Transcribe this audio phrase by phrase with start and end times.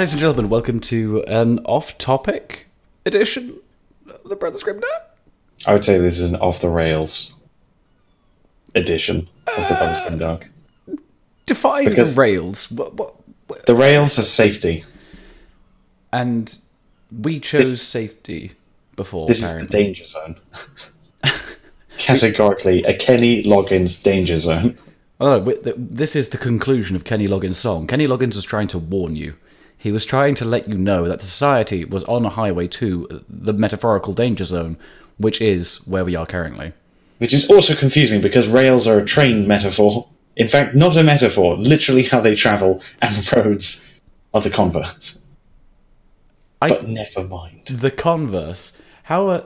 [0.00, 0.48] ladies and gentlemen.
[0.48, 2.68] Welcome to an off-topic
[3.04, 3.58] edition
[4.08, 4.86] of the Brother Scripter.
[5.66, 7.34] I would say this is an off the rails
[8.74, 10.46] edition of the Bugs uh, Dog.
[11.44, 12.72] Define Because- the rails.
[12.72, 13.14] What, what,
[13.46, 14.84] what- The rails are safety.
[16.10, 16.58] and
[17.12, 18.52] we chose This- safety
[18.96, 19.26] before.
[19.28, 19.66] This is apparently.
[19.66, 20.40] the danger zone.
[21.98, 24.78] Categorically, a Kenny Loggins danger zone.
[25.22, 27.86] Oh, no, this is the conclusion of Kenny Loggins' song.
[27.86, 29.34] Kenny Loggins was trying to warn you.
[29.80, 33.24] He was trying to let you know that the society was on a highway to
[33.30, 34.76] the metaphorical danger zone,
[35.16, 36.74] which is where we are currently.
[37.16, 40.06] Which is also confusing because rails are a train metaphor.
[40.36, 43.82] In fact, not a metaphor, literally how they travel, and roads
[44.34, 45.18] are the converse.
[46.60, 47.64] I- But never mind.
[47.66, 48.76] The converse.
[49.04, 49.44] How are.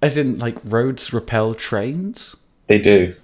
[0.00, 2.36] As in, like, roads repel trains?
[2.68, 3.16] They do.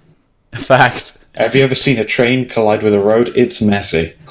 [0.51, 1.17] In fact.
[1.35, 3.31] Have you ever seen a train collide with a road?
[3.33, 4.15] It's messy.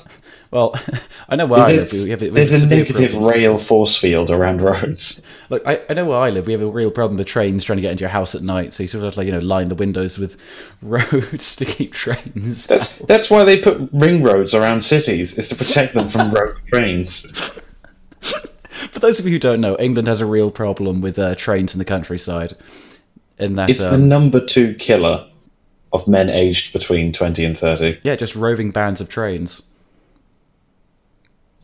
[0.52, 0.78] Well,
[1.30, 1.92] I know where I live.
[1.92, 3.30] We have, we there's a negative problem.
[3.30, 5.22] rail force field around roads.
[5.48, 6.46] Look, I, I know where I live.
[6.46, 8.74] We have a real problem with trains trying to get into your house at night.
[8.74, 10.36] So you sort of have to, like, you know, line the windows with
[10.82, 12.66] roads to keep trains.
[12.66, 16.58] That's that's why they put ring roads around cities is to protect them from rogue
[16.66, 17.26] trains.
[18.20, 21.74] For those of you who don't know, England has a real problem with uh, trains
[21.74, 22.54] in the countryside.
[23.38, 25.28] In that, It's the um, number two killer
[25.92, 27.98] of men aged between twenty and thirty.
[28.02, 29.62] yeah, just roving bands of trains.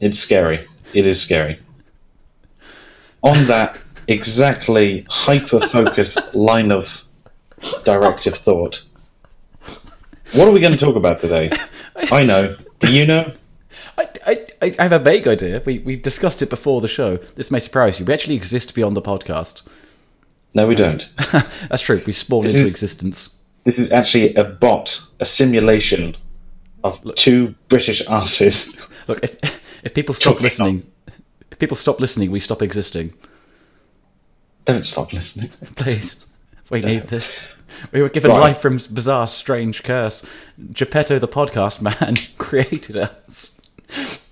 [0.01, 0.67] It's scary.
[0.95, 1.59] It is scary.
[3.23, 7.05] On that exactly hyper focused line of
[7.85, 8.85] directive thought.
[10.33, 11.50] What are we going to talk about today?
[12.12, 12.56] I know.
[12.78, 13.33] Do you know?
[13.97, 14.47] I, I,
[14.78, 15.62] I have a vague idea.
[15.65, 17.17] We, we discussed it before the show.
[17.34, 18.06] This may surprise you.
[18.06, 19.62] We actually exist beyond the podcast.
[20.55, 21.09] No, we don't.
[21.69, 22.03] That's true.
[22.06, 23.34] We spawned This into is- existence.
[23.65, 26.17] This is actually a bot, a simulation
[26.84, 28.75] of two British asses.
[29.09, 29.37] Look, if,
[29.83, 30.87] if people stop Talking listening,
[31.50, 33.12] if people stop listening, we stop existing.
[34.65, 35.50] Don't stop listening.
[35.77, 36.25] Please,
[36.71, 37.39] we need this.
[37.93, 38.41] We were given Right.
[38.41, 40.25] life from bizarre, strange curse.
[40.72, 43.61] Geppetto, the podcast man, created us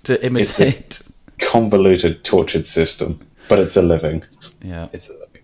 [0.03, 1.01] to imitate.
[1.39, 4.23] Convoluted, tortured system, but it's a living.
[4.61, 5.41] Yeah, It's a living.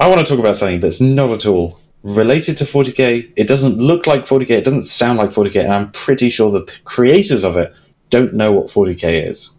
[0.00, 3.32] I want to talk about something that's not at all related to 40k.
[3.36, 4.50] It doesn't look like 40k.
[4.50, 7.74] It doesn't sound like 40k, and I'm pretty sure the creators of it
[8.10, 9.50] don't know what 40k is.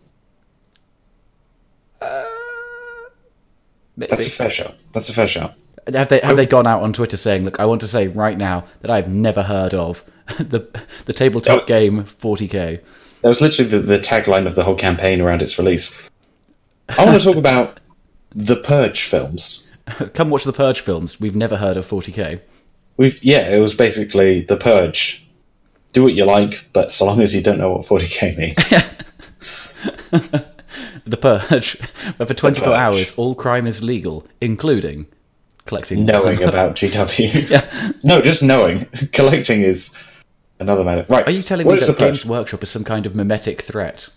[3.99, 4.09] maybe.
[4.09, 4.75] That's a fair shout.
[4.93, 5.53] That's a fair shout.
[5.93, 6.49] Have they have they oh.
[6.49, 9.43] gone out on Twitter saying, "Look, I want to say right now that I've never
[9.43, 10.03] heard of
[10.39, 10.67] the
[11.05, 11.65] the tabletop Oh.
[11.65, 12.81] game 40k."
[13.21, 15.93] That was literally the, the tagline of the whole campaign around its release.
[16.97, 17.79] I want to talk about
[18.33, 19.63] the Purge films.
[20.13, 21.19] Come watch the Purge films.
[21.19, 22.39] We've never heard of 40k.
[22.97, 25.25] We've yeah, it was basically the Purge.
[25.93, 28.73] Do what you like, but so long as you don't know what 40k means.
[31.05, 31.79] The Purge,
[32.17, 35.07] where for 24 hours all crime is legal, including
[35.65, 36.05] collecting.
[36.05, 38.03] knowing about GW.
[38.03, 38.85] No, just knowing.
[39.13, 39.89] Collecting is
[40.59, 41.05] another matter.
[41.09, 41.25] Right.
[41.27, 44.09] Are you telling what me that the Games Workshop is some kind of mimetic threat?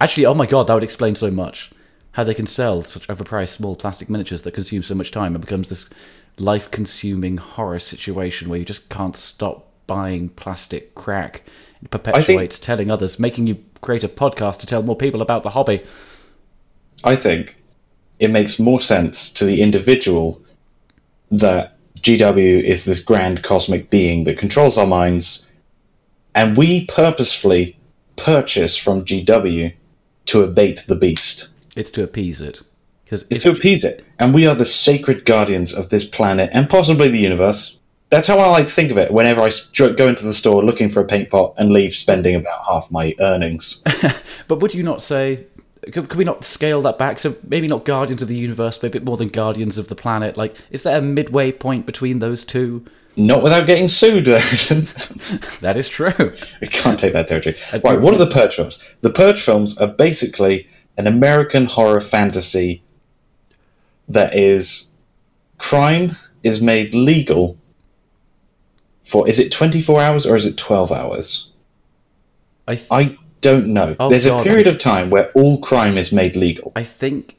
[0.00, 1.70] Actually, oh my god, that would explain so much.
[2.12, 5.40] How they can sell such overpriced small plastic miniatures that consume so much time and
[5.40, 5.88] becomes this
[6.38, 11.42] life-consuming horror situation where you just can't stop buying plastic crack.
[11.82, 15.50] It perpetuates telling others, making you create a podcast to tell more people about the
[15.50, 15.82] hobby.
[17.02, 17.56] I think
[18.18, 20.42] it makes more sense to the individual
[21.30, 25.46] that GW is this grand cosmic being that controls our minds,
[26.34, 27.78] and we purposefully
[28.16, 29.74] purchase from GW
[30.26, 31.48] to abate the beast.
[31.76, 32.62] It's to appease it.
[33.04, 34.04] Because It's to appease it.
[34.18, 37.78] And we are the sacred guardians of this planet and possibly the universe.
[38.14, 40.88] That's how I like to think of it whenever I go into the store looking
[40.88, 43.82] for a paint pot and leave spending about half my earnings.
[44.46, 45.46] But would you not say?
[45.82, 47.18] Could, could we not scale that back?
[47.18, 49.96] So maybe not Guardians of the Universe, but a bit more than Guardians of the
[49.96, 50.36] Planet.
[50.36, 52.86] Like, is there a midway point between those two?
[53.16, 54.26] Not without getting sued.
[55.60, 56.34] That is true.
[56.60, 57.56] we can't take that territory.
[57.72, 58.78] Right, what are the Purge films?
[59.00, 62.84] The Purge films are basically an American horror fantasy
[64.06, 64.92] that is
[65.58, 67.58] crime is made legal
[69.04, 71.50] for is it 24 hours or is it 12 hours?
[72.66, 73.94] I th- I don't know.
[74.00, 74.40] Oh, There's God.
[74.40, 76.72] a period of time where all crime is made legal.
[76.74, 77.36] I think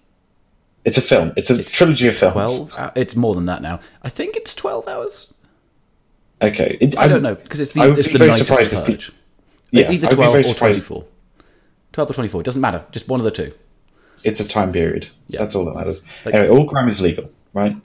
[0.84, 1.34] It's a film.
[1.36, 2.66] It's a trilogy of films.
[2.70, 2.92] twelve.
[2.96, 3.80] It's more than that now.
[4.04, 5.34] I think it's twelve hours.
[6.42, 6.78] Okay.
[6.80, 8.48] It, I don't know because it's the I would it's be the very night of
[8.48, 9.14] surprised the if pe-
[9.72, 11.06] Yeah, it's either twelve or surprised- twenty-four.
[11.94, 12.42] Twelve or twenty-four.
[12.42, 12.86] It doesn't matter.
[12.92, 13.54] Just one of the two.
[14.24, 15.08] It's a time period.
[15.28, 15.40] Yeah.
[15.40, 16.04] That's all that matters.
[16.24, 17.76] Like- anyway, all crime is legal, right?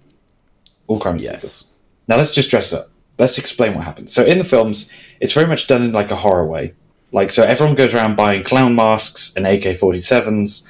[0.88, 1.34] All crime is legal.
[1.36, 1.64] Yes.
[2.06, 2.89] Now let's just dress it up.
[3.20, 4.12] Let's explain what happens.
[4.12, 4.88] So in the films,
[5.20, 6.72] it's very much done in like a horror way.
[7.12, 10.64] Like, so everyone goes around buying clown masks and AK 47s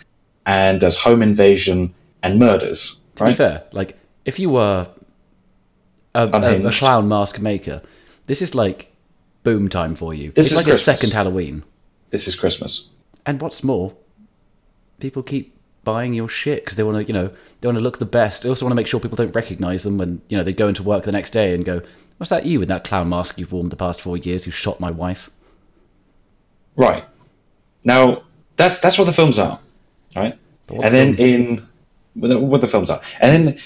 [0.44, 1.94] and does home invasion
[2.25, 4.88] and murders, To be fair, like if you were
[6.14, 7.82] a, a, a clown mask maker,
[8.26, 8.93] this is like
[9.44, 10.32] boom time for you.
[10.32, 10.81] This it's is like Christmas.
[10.81, 11.62] a second Halloween.
[12.11, 12.88] This is Christmas.
[13.25, 13.94] And what's more,
[14.99, 17.31] people keep buying your shit because they want to, you know,
[17.61, 18.43] they want to look the best.
[18.43, 20.69] They also want to make sure people don't recognize them when, you know, they go
[20.69, 21.82] into work the next day and go,
[22.20, 24.44] "What's that you in that clown mask you've worn the past four years?
[24.44, 25.31] who shot my wife."
[26.76, 27.05] Right.
[27.82, 28.25] Now,
[28.56, 29.58] that's that's what the films are,
[30.14, 30.38] right?
[30.69, 31.69] And the then in
[32.14, 33.58] what the films are, and then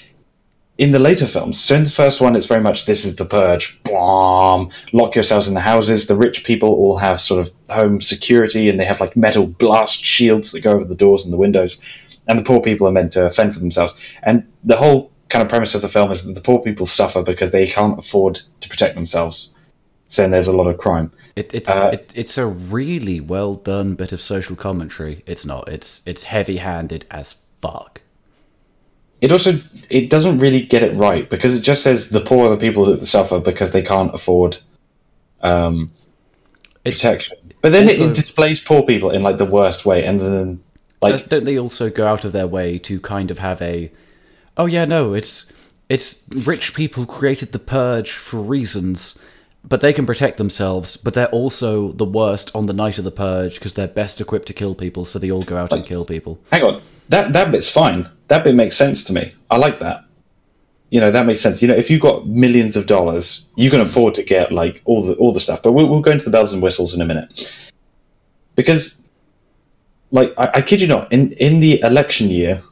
[0.78, 1.58] in the later films.
[1.60, 3.82] So in the first one, it's very much this is the purge.
[3.82, 4.70] Bomb.
[4.92, 6.06] Lock yourselves in the houses.
[6.06, 10.04] The rich people all have sort of home security, and they have like metal blast
[10.04, 11.80] shields that go over the doors and the windows.
[12.28, 13.94] And the poor people are meant to fend for themselves.
[14.22, 17.20] And the whole kind of premise of the film is that the poor people suffer
[17.20, 19.52] because they can't afford to protect themselves.
[20.06, 21.10] So there's a lot of crime.
[21.34, 25.24] It, it's Uh, it, it's a really well done bit of social commentary.
[25.26, 25.68] It's not.
[25.68, 28.00] It's it's heavy handed as fuck.
[29.20, 29.58] it also
[29.90, 32.84] it doesn't really get it right because it just says the poor are the people
[32.84, 34.58] that suffer because they can't afford
[35.40, 35.90] um,
[36.84, 37.36] protection.
[37.60, 40.62] But then it, also- it displays poor people in like the worst way, and then
[41.02, 43.90] like don't they also go out of their way to kind of have a
[44.56, 45.50] oh yeah no it's
[45.88, 49.18] it's rich people created the purge for reasons
[49.66, 53.10] but they can protect themselves but they're also the worst on the night of the
[53.10, 56.04] purge because they're best equipped to kill people so they all go out and kill
[56.04, 58.08] people hang on, that that bit's fine.
[58.28, 59.34] That bit makes sense to me.
[59.50, 60.04] I like that.
[60.90, 61.60] You know that makes sense.
[61.60, 65.02] You know, if you've got millions of dollars, you can afford to get like all
[65.02, 65.62] the all the stuff.
[65.62, 67.52] But we'll, we'll go into the bells and whistles in a minute,
[68.54, 69.02] because,
[70.10, 72.62] like, I, I kid you not, in in the election year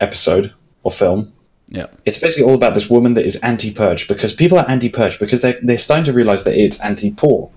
[0.00, 0.52] episode
[0.82, 1.32] or film,
[1.70, 1.88] yeah.
[2.06, 5.58] It's basically all about this woman that is anti-purge because people are anti-purge because they're,
[5.62, 7.50] they're starting to realize that it's anti-poor.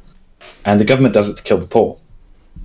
[0.65, 1.97] And the government does it to kill the poor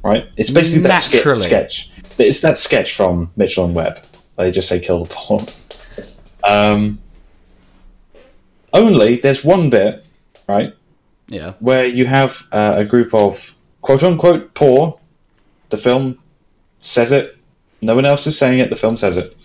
[0.06, 0.28] right?
[0.36, 1.90] It's basically that ske- sketch.
[2.18, 4.00] It's that sketch from mitchell and webb.
[4.34, 5.40] Where they just say kill the poor.
[6.44, 7.00] Um,
[8.72, 10.06] only there's one bit
[10.48, 10.74] right?
[11.28, 11.54] Yeah.
[11.58, 15.00] Where you have uh, a group of quote unquote poor.
[15.70, 16.18] The film
[16.78, 17.36] says it.
[17.82, 18.70] No one else is saying it.
[18.70, 19.36] The film says it.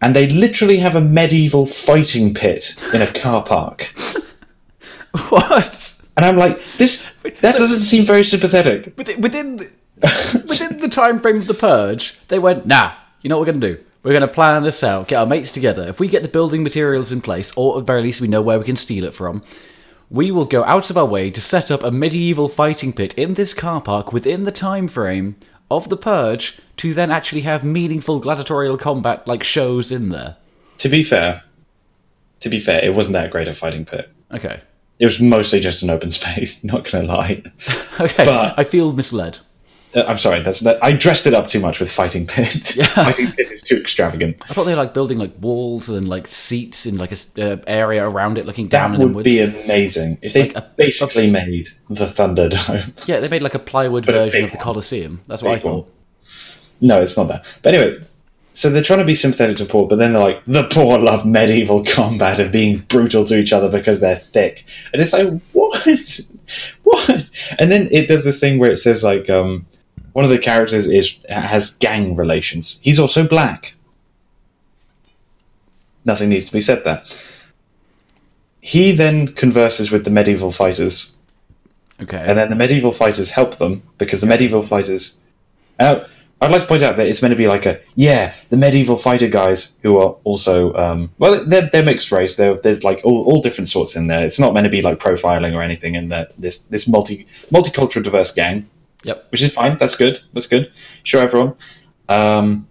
[0.00, 3.92] And they literally have a medieval fighting pit in a car park.
[5.30, 7.06] what And I'm like, this
[7.40, 8.92] that so- doesn't seem very sympathetic.
[8.96, 9.70] within within the,
[10.48, 13.60] within the time frame of the purge they went nah you know what we're going
[13.62, 16.20] to do we're going to plan this out get our mates together if we get
[16.22, 18.76] the building materials in place or at the very least we know where we can
[18.76, 19.42] steal it from
[20.10, 23.34] we will go out of our way to set up a medieval fighting pit in
[23.34, 25.34] this car park within the time frame
[25.70, 30.36] of the purge to then actually have meaningful gladiatorial combat like shows in there
[30.78, 31.42] To be fair,
[32.40, 34.10] to be fair, it wasn't that great a fighting pit.
[34.32, 34.60] okay
[34.98, 36.62] It was mostly just an open space.
[36.64, 37.42] Not gonna lie.
[38.00, 39.38] okay But- i feel misled
[39.94, 40.42] Uh, I'm sorry.
[40.42, 42.66] That's that, I dressed it up too much with fighting pit.
[42.94, 44.36] fighting pit is too extravagant.
[44.50, 47.16] i thought they were like building like walls and like seats in like a
[47.52, 51.30] uh, area around it looking down That would be amazing if they Like a- basically
[51.30, 52.92] made the Thunderdome.
[53.08, 54.58] Yeah, they made like a plywood a version big of the.
[54.58, 55.20] Colosseum.
[55.28, 55.74] That's what I Big one.
[55.74, 55.92] thought.
[56.80, 57.44] no, it's not that.
[57.62, 58.00] But anyway,
[58.52, 61.24] so they're trying to be sympathetic to poor, but then they're like, the poor love
[61.24, 65.86] medieval combat of being brutal to each other because they're thick, and it's like, what,
[66.82, 67.30] what?
[67.58, 69.66] And then it does this thing where it says like, um,
[70.16, 72.78] one of the characters is has gang relations.
[72.80, 73.74] He's also black.
[76.06, 77.02] Nothing needs to be said there.
[78.62, 81.12] He then converses with the medieval fighters
[82.00, 82.24] Okay.
[82.26, 85.18] and then the medieval fighters help them because the medieval fighters.
[85.78, 86.06] Uh,
[86.40, 88.96] I'd like to point out that it's meant to be like a yeah, the medieval
[88.96, 92.36] fighter guys who are also um, well, they're, they're mixed race.
[92.36, 94.24] They're, there's like all, all different sorts in there.
[94.24, 98.02] It's not meant to be like profiling or anything in that this this multi multicultural
[98.02, 98.70] diverse gang,
[99.04, 99.26] yep.
[99.30, 99.78] which is fine.
[99.78, 100.20] That's good.
[100.32, 100.72] That's good.
[101.02, 101.54] Sure, everyone.
[102.08, 102.68] Um,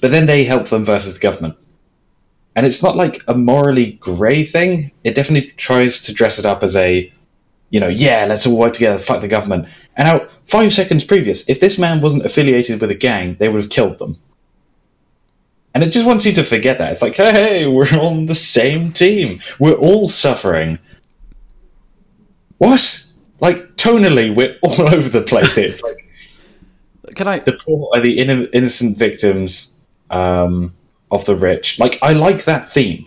[0.00, 1.56] but then they help them versus the government.
[2.54, 4.92] And it's not like a morally grey thing.
[5.04, 7.12] It definitely tries to dress it up as a
[7.72, 9.66] you know, yeah, let's all work together, fight the government.
[9.96, 13.62] And now, five seconds previous, if this man wasn't affiliated with a gang, they would
[13.62, 14.18] have killed them.
[15.74, 16.92] And it just wants you to forget that.
[16.92, 19.40] It's like, hey, we're on the same team.
[19.58, 20.80] We're all suffering.
[22.58, 23.06] What?
[23.42, 25.68] Like, tonally, we're all over the place here.
[25.68, 26.08] It's like,
[27.16, 27.40] Can I?
[27.40, 29.72] the poor are the inno- innocent victims
[30.10, 30.72] um,
[31.10, 31.78] of the rich.
[31.78, 33.06] Like, I like that theme.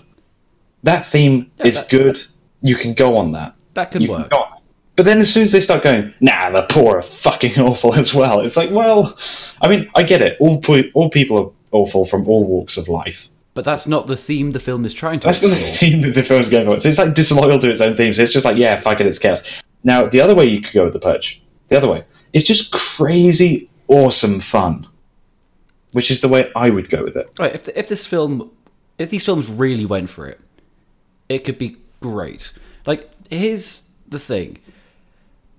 [0.84, 2.22] That theme is that- good.
[2.62, 3.56] You can go on that.
[3.76, 4.34] That could You can work.
[4.34, 4.60] on.
[4.96, 8.14] But then as soon as they start going, nah, the poor are fucking awful as
[8.14, 8.40] well.
[8.40, 9.18] It's like, well,
[9.62, 10.38] I mean, I get it.
[10.40, 13.30] All po- all people are awful from all walks of life.
[13.54, 15.76] But that's not the theme the film is trying to That's the explore.
[15.76, 16.80] theme that the film's going for.
[16.80, 18.14] So it's like disloyal to its own theme.
[18.14, 19.42] So it's just like, yeah, fuck it, it's chaos.
[19.86, 22.72] Now, the other way you could go with the purge, the other way, is just
[22.74, 24.88] crazy, awesome fun,
[25.94, 27.30] which is the way I would go with it.
[27.40, 28.52] Right, if if this film,
[28.98, 30.42] if these films really went for it,
[31.30, 32.52] it could be great.
[32.86, 34.58] Like, here's the thing: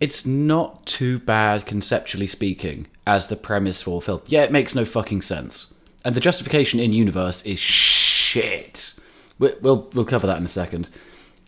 [0.01, 4.21] it's not too bad conceptually speaking as the premise for a film.
[4.27, 5.73] Yeah, it makes no fucking sense,
[6.05, 8.93] and the justification in universe is shit.
[9.39, 10.89] We- We'll we'll cover that in a second,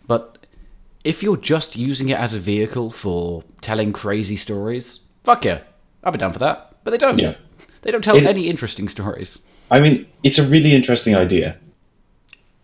[0.07, 0.38] but
[1.05, 5.61] if you're just using it as a vehicle for telling crazy stories, fuck yeah,
[6.05, 6.77] I'll be down for that.
[6.85, 7.19] But they don't.
[7.19, 7.35] Yeah.
[7.83, 9.41] They don't tell It- any interesting stories.
[9.71, 11.57] I mean, it's a really interesting idea.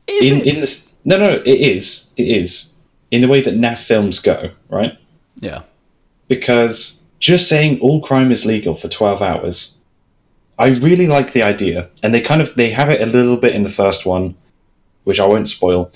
[0.07, 0.47] Is in it?
[0.47, 2.69] in this, no, no, it is, it is
[3.11, 4.99] in the way that NAF films go, right?
[5.41, 5.63] yeah.
[6.29, 9.77] because just saying all crime is legal for 12 hours
[10.59, 13.55] i really like the idea and they kind of they have it a little bit
[13.55, 14.35] in the first one
[15.05, 15.91] which i won't spoil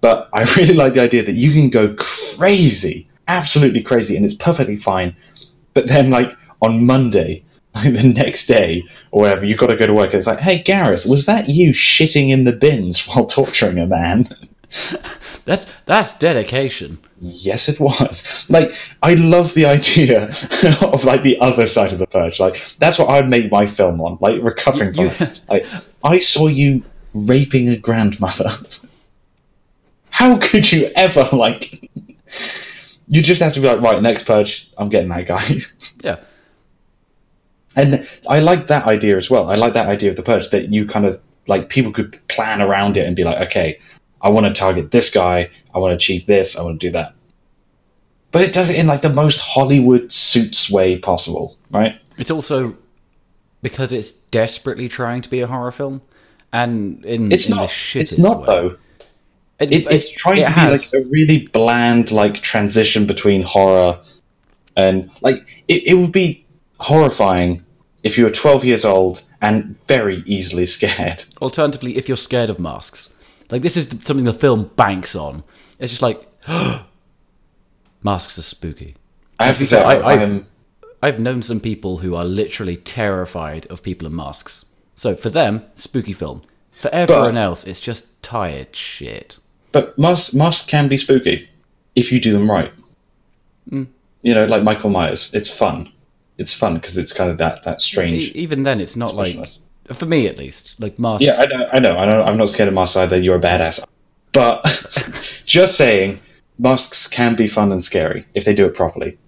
[0.00, 4.34] but i really like the idea that you can go crazy absolutely crazy and it's
[4.34, 5.14] perfectly fine
[5.74, 9.86] but then like on monday like the next day or whatever you've got to go
[9.86, 13.26] to work and it's like hey gareth was that you shitting in the bins while
[13.26, 14.28] torturing a man
[15.44, 16.98] That's that's dedication.
[17.18, 18.24] Yes, it was.
[18.48, 20.26] Like, I love the idea
[20.80, 22.38] of like the other side of the purge.
[22.38, 24.18] Like, that's what I'd make my film on.
[24.20, 25.06] Like, recovering from.
[25.06, 25.40] You- it.
[25.48, 25.66] Like,
[26.04, 28.52] I saw you raping a grandmother.
[30.10, 31.90] How could you ever like?
[33.12, 35.62] You just have to be like, right, next purge, I'm getting that guy.
[36.04, 36.18] Yeah.
[37.74, 39.50] And I like that idea as well.
[39.50, 42.62] I like that idea of the purge that you kind of like people could plan
[42.62, 43.80] around it and be like, okay,
[44.22, 46.92] I want to target this guy, I want to achieve this, I want to do
[46.92, 47.14] that.
[48.30, 52.00] But it does it in like the most Hollywood suits way possible, right?
[52.16, 52.76] It's also
[53.62, 56.00] because it's desperately trying to be a horror film,
[56.52, 57.70] and in It's in not.
[57.92, 58.46] the It's not way.
[58.46, 58.76] though.
[59.60, 64.00] It, It, it's trying it to be like a really bland like transition between horror
[64.76, 66.46] and like it, it would be
[66.78, 67.64] horrifying
[68.02, 71.24] if you were 12 years old and very easily scared.
[71.42, 73.12] Alternatively, if you're scared of masks,
[73.50, 75.44] like this is something the film banks on.
[75.78, 76.26] It's just like
[78.02, 78.96] masks are spooky.
[79.38, 80.46] I have to say, I- I, I've- I'm
[81.02, 84.66] I've known some people who are literally terrified of people in masks.
[84.94, 86.42] So for them, spooky film.
[86.78, 89.38] For everyone else, it's just tired shit.
[89.72, 91.48] But masks, masks can be spooky
[91.94, 92.72] if you do them right.
[93.68, 93.84] Hmm.
[94.22, 95.30] You know, like Michael Myers.
[95.32, 95.92] It's fun.
[96.38, 98.30] It's fun because it's kind of that that strange.
[98.32, 99.38] even then, it's not like
[99.92, 100.78] for me at least.
[100.80, 101.24] Like masks.
[101.24, 101.96] Yeah, I know, I know.
[101.96, 102.22] I know.
[102.22, 103.18] I'm not scared of masks either.
[103.18, 103.84] You're a badass.
[104.32, 104.64] But
[105.46, 106.20] just saying,
[106.58, 109.18] masks can be fun and scary if they do it properly.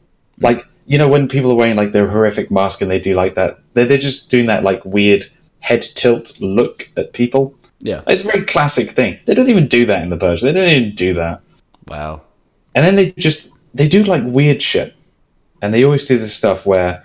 [0.40, 3.34] Like you know, when people are wearing like their horrific mask and they do like
[3.34, 5.26] that, they're, they're just doing that like weird
[5.60, 7.54] head tilt look at people.
[7.82, 8.02] Yeah.
[8.06, 9.18] It's a very classic thing.
[9.26, 10.40] They don't even do that in the Purge.
[10.40, 11.42] They don't even do that.
[11.86, 12.22] Wow.
[12.74, 14.94] And then they just they do like weird shit,
[15.60, 17.04] and they always do this stuff where,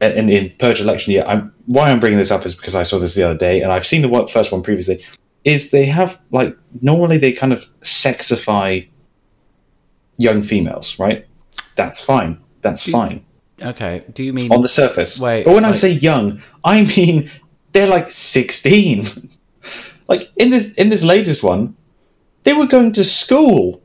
[0.00, 2.98] and, in Purge election year, I'm why I'm bringing this up is because I saw
[2.98, 5.04] this the other day, and I've seen the one, first one previously.
[5.44, 8.86] Is they have like normally they kind of sexify
[10.18, 11.26] young females, right?
[11.76, 12.38] That's fine.
[12.60, 13.24] That's Do- fine
[13.62, 14.04] Okay.
[14.12, 15.18] Do you mean on the surface.
[15.18, 17.30] Wait, but when I say young, I mean
[17.72, 19.06] they're like sixteen.
[20.10, 21.76] like in this in this latest one,
[22.42, 23.80] they were going to school,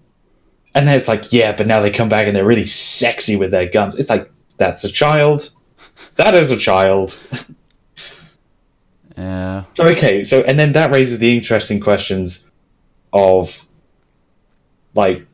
[0.74, 3.52] and then it's like, yeah, but now they come back and they're really sexy with
[3.52, 3.96] their guns.
[3.96, 5.52] It's like that's a child.
[6.16, 7.18] That is a child.
[9.18, 9.64] Yeah.
[9.76, 12.44] So okay, so and then that raises the interesting questions
[13.14, 13.66] of
[14.94, 15.26] like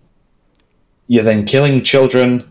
[1.08, 2.48] you're then killing children,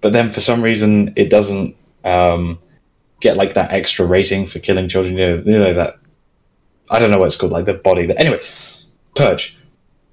[0.00, 2.58] but then for some reason it doesn't um,
[3.20, 5.16] get like that extra rating for killing children.
[5.16, 6.00] You know, you know that
[6.90, 8.06] I don't know what it's called, like the body.
[8.06, 8.40] That anyway,
[9.14, 9.56] purge.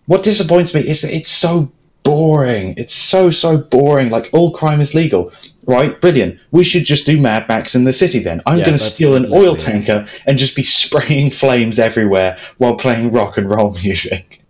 [0.05, 1.71] What disappoints me is that it's so
[2.03, 2.73] boring.
[2.77, 4.09] It's so so boring.
[4.09, 5.31] Like all crime is legal,
[5.65, 5.99] right?
[5.99, 6.39] Brilliant.
[6.51, 8.41] We should just do Mad Max in the city then.
[8.45, 12.75] I'm Yeah, going to steal an oil tanker and just be spraying flames everywhere while
[12.75, 14.43] playing rock and roll music.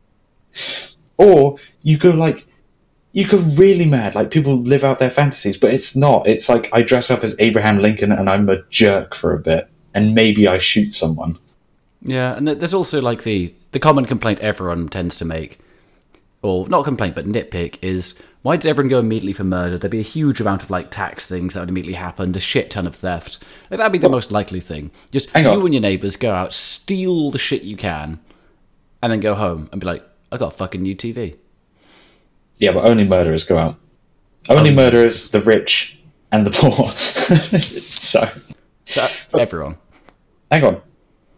[1.18, 2.48] Or you go like
[3.14, 6.28] you go really mad, like people live out their fantasies, but it's not.
[6.28, 9.70] It's like I dress up as Abraham Lincoln and I'm a jerk for a bit,
[9.94, 11.38] and maybe I shoot someone.
[12.04, 15.60] Yeah, and there's also like the the common complaint everyone tends to make,
[16.42, 19.78] or not complaint but nitpick is why does everyone go immediately for murder?
[19.78, 22.72] There'd be a huge amount of like tax things that would immediately happen, a shit
[22.72, 23.44] ton of theft.
[23.70, 24.90] Like that'd be the most likely thing.
[25.12, 25.62] Just Hang you on.
[25.66, 28.20] and your neighbours go out, steal the shit you can,
[29.04, 31.36] and then go home and be like, I got a fucking new TV.
[32.58, 33.76] Yeah, but only murderers go out.
[34.50, 36.00] Only murderers, the rich,
[36.32, 36.92] and the poor.
[37.82, 38.28] so,
[38.86, 39.78] So everyone.
[40.50, 40.82] hang on.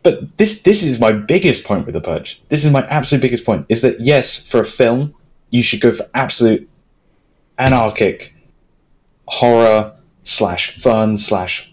[0.03, 2.41] But this this is my biggest point with the purge.
[2.49, 3.65] This is my absolute biggest point.
[3.69, 5.15] Is that yes, for a film,
[5.49, 6.69] you should go for absolute
[7.57, 8.33] anarchic
[9.27, 11.71] horror, slash fun slash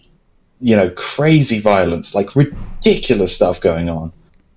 [0.61, 4.13] you know crazy violence, like ridiculous stuff going on.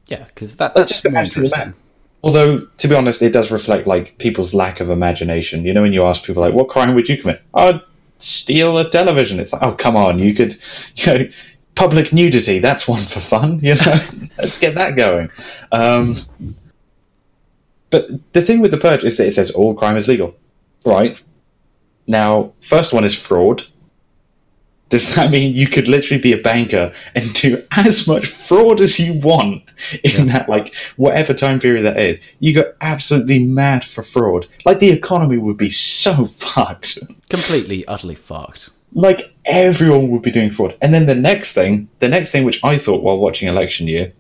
[0.07, 1.75] Yeah, because that, That's just interesting.
[2.23, 5.65] Although, to be honest, it does reflect like people's lack of imagination.
[5.65, 7.81] You know, when you ask people like, "What crime would you commit?" I'd
[8.19, 9.39] steal a television.
[9.39, 10.57] It's like, oh, come on, you could,
[10.97, 11.29] you know,
[11.75, 12.59] public nudity.
[12.59, 13.59] That's one for fun.
[13.63, 14.01] You know,
[14.39, 15.31] let's get that going.
[15.73, 16.17] Um,
[17.91, 20.35] but the thing with the purge is that it says all crime is legal,
[20.85, 21.21] right?
[22.07, 23.65] Now, first one is fraud.
[24.91, 28.99] Does that mean you could literally be a banker and do as much fraud as
[28.99, 29.63] you want
[30.05, 32.21] in that, like, whatever time period that is?
[32.39, 34.47] You go absolutely mad for fraud.
[34.65, 36.99] Like, the economy would be so fucked.
[37.29, 38.71] Completely, utterly fucked.
[38.95, 40.77] Like, everyone would be doing fraud.
[40.81, 44.13] And then the next thing, the next thing which I thought while watching election year,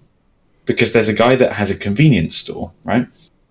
[0.64, 3.08] because there's a guy that has a convenience store, right?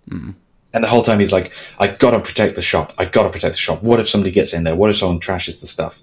[0.09, 0.31] Mm-hmm.
[0.73, 2.93] And the whole time he's like, I gotta protect the shop.
[2.97, 3.83] I gotta protect the shop.
[3.83, 4.75] What if somebody gets in there?
[4.75, 6.01] What if someone trashes the stuff?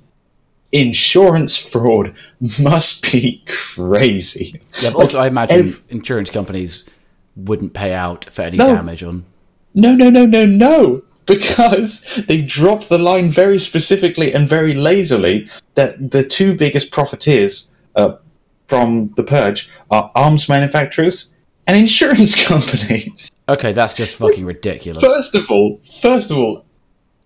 [0.73, 2.15] Insurance fraud
[2.61, 4.61] must be crazy.
[4.81, 6.85] Yeah, but also I imagine ev- insurance companies
[7.37, 8.75] wouldn't pay out for any No.
[8.75, 9.25] damage on.
[9.75, 11.03] No, no, no, no, no.
[11.39, 17.71] Because they dropped the line very specifically and very lazily that the two biggest profiteers
[17.95, 18.17] uh,
[18.67, 21.33] from the purge are arms manufacturers
[21.67, 23.37] and insurance companies.
[23.49, 25.03] Okay, that's just fucking ridiculous.
[25.03, 26.65] First of all, first of all,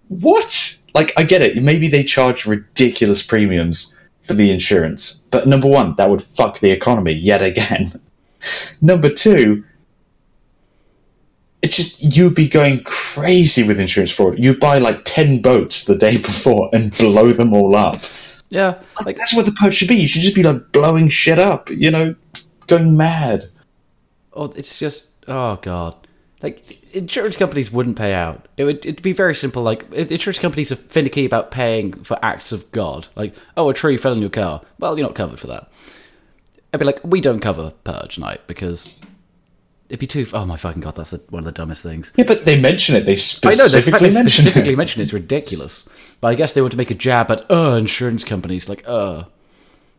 [0.09, 0.79] what?
[0.95, 1.63] Like, I get it.
[1.63, 6.71] Maybe they charge ridiculous premiums for the insurance, but number one, that would fuck the
[6.71, 8.01] economy yet again.
[8.81, 9.65] number two,
[11.65, 14.39] it's just you'd be going crazy with insurance fraud.
[14.39, 18.03] You'd buy like ten boats the day before and blow them all up.
[18.51, 19.97] Yeah, like That's what the purge should be.
[19.97, 21.71] You should just be like blowing shit up.
[21.71, 22.15] You know,
[22.67, 23.47] going mad.
[24.35, 25.97] oh, it's just oh god.
[26.43, 28.47] Like insurance companies wouldn't pay out.
[28.59, 29.63] It would it'd be very simple.
[29.63, 33.09] Like insurance companies are finicky about paying for acts of God.
[33.17, 34.61] Like oh, a tree fell in your car.
[34.79, 35.71] Well, you're not covered for that.
[36.75, 38.91] I'd be like, we don't cover purge night because
[39.95, 40.27] it'd be too.
[40.35, 42.13] Oh my fucking god, that's the, one of the dumbest things.
[42.17, 43.07] Yeah, but they mention it.
[43.07, 44.77] They I know they specifically mention specifically it.
[44.77, 45.89] mention it's ridiculous,
[46.21, 49.25] but I guess they want to make a jab at uh insurance companies like uh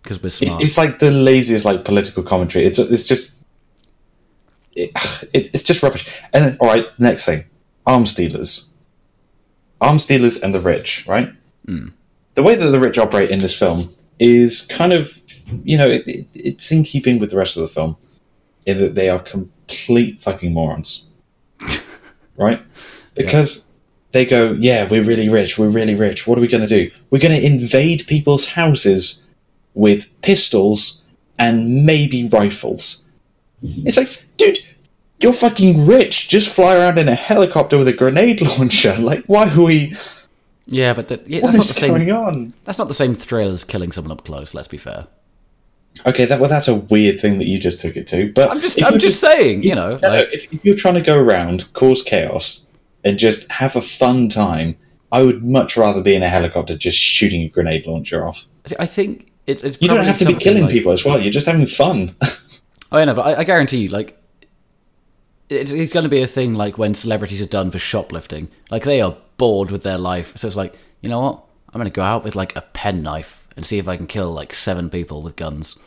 [0.03, 0.61] because we're smart.
[0.61, 2.65] It's like the laziest like political commentary.
[2.65, 3.35] It's it's just
[4.73, 4.91] it,
[5.33, 6.05] it, it's just rubbish.
[6.33, 7.45] And then, all right, next thing,
[7.85, 8.67] arms dealers,
[9.79, 11.05] arms dealers, and the rich.
[11.07, 11.29] Right,
[12.35, 15.21] the way that the rich operate in this film is kind of
[15.63, 17.95] you know it, it, it's in keeping with the rest of the film
[18.65, 19.19] in that they are
[19.67, 21.05] complete fucking morons,
[22.37, 22.61] right?
[23.13, 23.65] Because.
[24.11, 26.25] They go, yeah, we're really rich, we're really rich.
[26.25, 26.89] What are we going to do?
[27.09, 29.21] We're going to invade people's houses
[29.73, 31.01] with pistols
[31.37, 33.03] and maybe rifles.
[33.61, 33.85] Mm-hmm.
[33.85, 34.59] It's like, dude,
[35.19, 36.29] you're fucking rich.
[36.29, 38.95] Just fly around in a helicopter with a grenade launcher.
[38.99, 39.93] Like, why are we?
[40.65, 41.89] yeah, but that, yeah, What that's not the same.
[41.89, 42.53] going on?
[42.63, 44.53] That's not the same thrill as killing someone up close.
[44.53, 45.07] Let's be fair.
[46.05, 48.31] Okay, that well, that's a weird thing that you just took it to.
[48.33, 50.75] But I'm just, I'm you're just saying, you know, No, no, like, if, if you're
[50.75, 52.65] trying to go around, cause chaos,
[53.03, 54.75] and just have a fun time,
[55.11, 58.45] I would much rather be in a helicopter just shooting a grenade launcher off.
[58.65, 59.81] see, I think it, it's.
[59.81, 61.19] You don't have to be killing like- people as well.
[61.21, 62.15] You're just having fun.
[62.91, 64.15] Oh, I know, but I, I guarantee you, like,
[65.49, 68.47] it's, it's going to be a thing like when celebrities are done for shoplifting.
[68.69, 70.37] Like, they are bored with their life.
[70.37, 71.43] So it's like, you know what?
[71.73, 74.31] I'm going to go out with, like, a penknife and see if I can kill,
[74.31, 75.77] like, seven people with guns.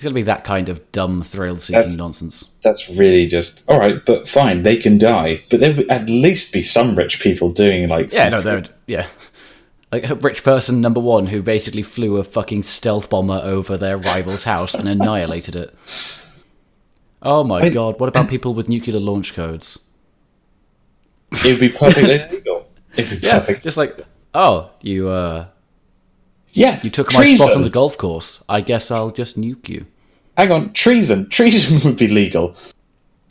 [0.00, 2.48] It's going to be that kind of dumb, thrill seeking nonsense.
[2.62, 4.02] That's really just all right.
[4.02, 5.42] But fine, they can die.
[5.50, 8.64] But there would at least be some rich people doing like Yeah, no, they're.
[8.86, 9.06] Yeah.
[9.92, 13.98] Like, a rich person number one who basically flew a fucking stealth bomber over their
[13.98, 15.74] rival's house and annihilated it.
[17.20, 19.80] Oh my I- god, what about people with nuclear launch codes?
[21.44, 22.66] it would be perfectly legal.
[22.96, 23.64] It'd be Yeah, perfect.
[23.64, 23.98] just like,
[24.32, 25.48] oh, you uh,
[26.52, 27.46] Yeah, you took my treason.
[27.46, 28.42] spot on the golf course.
[28.48, 29.86] I guess I'll just nuke you.
[30.36, 31.28] Hang on, treason.
[31.28, 32.54] Treason would be legal.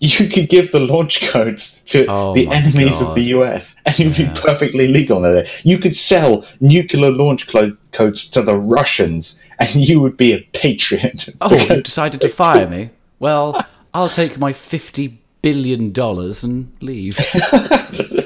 [0.01, 3.09] You could give the launch codes to Oh the enemies God.
[3.09, 4.31] of the US, and it would Yeah.
[4.33, 5.19] be perfectly legal.
[5.21, 10.31] There, you could sell nuclear launch clo- codes to the Russians, and you would be
[10.31, 11.27] a patriot.
[11.41, 12.91] Oh, you've decided to fire me?
[13.19, 17.17] Well, I'll take my fifty billion dollars and leave.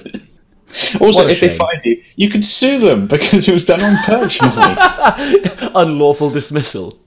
[0.99, 4.39] also, if they find you, you could sue them because it was done on purge.
[5.75, 6.99] Unlawful dismissal.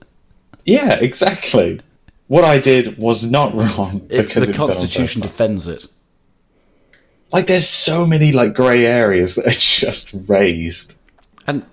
[0.65, 1.81] yeah, exactly.
[2.27, 5.87] What I did was not wrong It, because the it done on Constitution defends it.
[7.31, 10.95] Like, there's so many like grey areas that are just raised.
[11.45, 11.65] And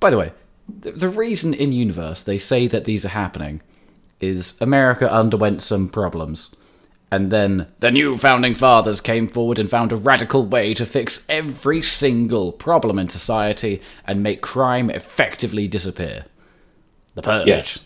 [0.00, 0.32] by the way,
[0.68, 3.60] the, the reason in universe they say that these are happening
[4.20, 6.54] is America underwent some problems,
[7.14, 11.24] And then the new founding fathers came forward and found a radical way to fix
[11.28, 16.24] every single problem in society and make crime effectively disappear.
[17.14, 17.46] The purge.
[17.46, 17.78] Yes.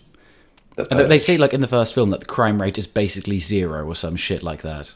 [0.76, 1.20] The And they purge.
[1.20, 4.16] say, like in the first film, that the crime rate is basically zero or some
[4.16, 4.94] shit like that.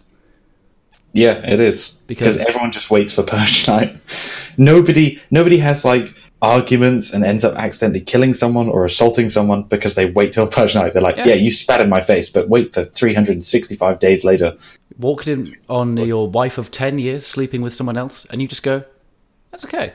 [1.12, 3.99] Yeah, it is Because- because everyone just waits for purge night.
[4.57, 9.94] Nobody, nobody has like arguments and ends up accidentally killing someone or assaulting someone because
[9.94, 10.92] they wait till purge night.
[10.92, 11.28] They're like, Yeah.
[11.28, 14.57] yeah, you spat in my face, but wait for 365 days later.
[14.98, 18.62] Walked in on your wife of 10 years sleeping with someone else, and you just
[18.62, 18.85] go,
[19.50, 19.94] that's okay.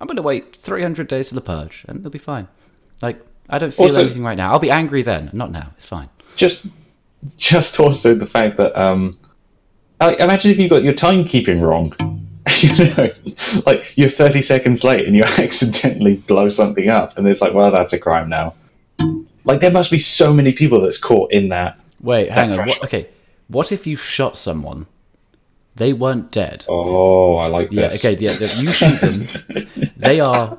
[0.00, 2.46] I'm going to wait 300 days to the purge, and it'll be fine.
[3.02, 4.52] Like, I don't feel Also- anything right now.
[4.52, 5.30] I'll be angry then.
[5.32, 5.72] Not now.
[5.74, 6.08] It's fine.
[6.36, 6.66] Just,
[7.36, 9.18] just also the fact that, um,
[10.00, 11.94] like, imagine if you got your timekeeping wrong.
[12.60, 13.10] you know,
[13.66, 17.70] like you're 30 seconds late and you accidentally blow something up, and it's like, well,
[17.70, 18.54] that's a crime now.
[19.44, 21.80] Like, there must be so many people that's caught in that.
[22.00, 22.66] Wait, hang on.
[22.68, 23.08] What, okay.
[23.48, 24.86] What if you shot someone?
[25.76, 26.64] They weren't dead.
[26.68, 28.04] Oh, I like Yeah, this.
[28.04, 29.28] okay, yeah, yeah, you shoot them.
[29.96, 30.58] they are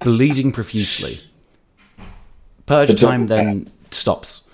[0.00, 1.20] bleeding profusely.
[2.66, 4.44] Purge The time then stops.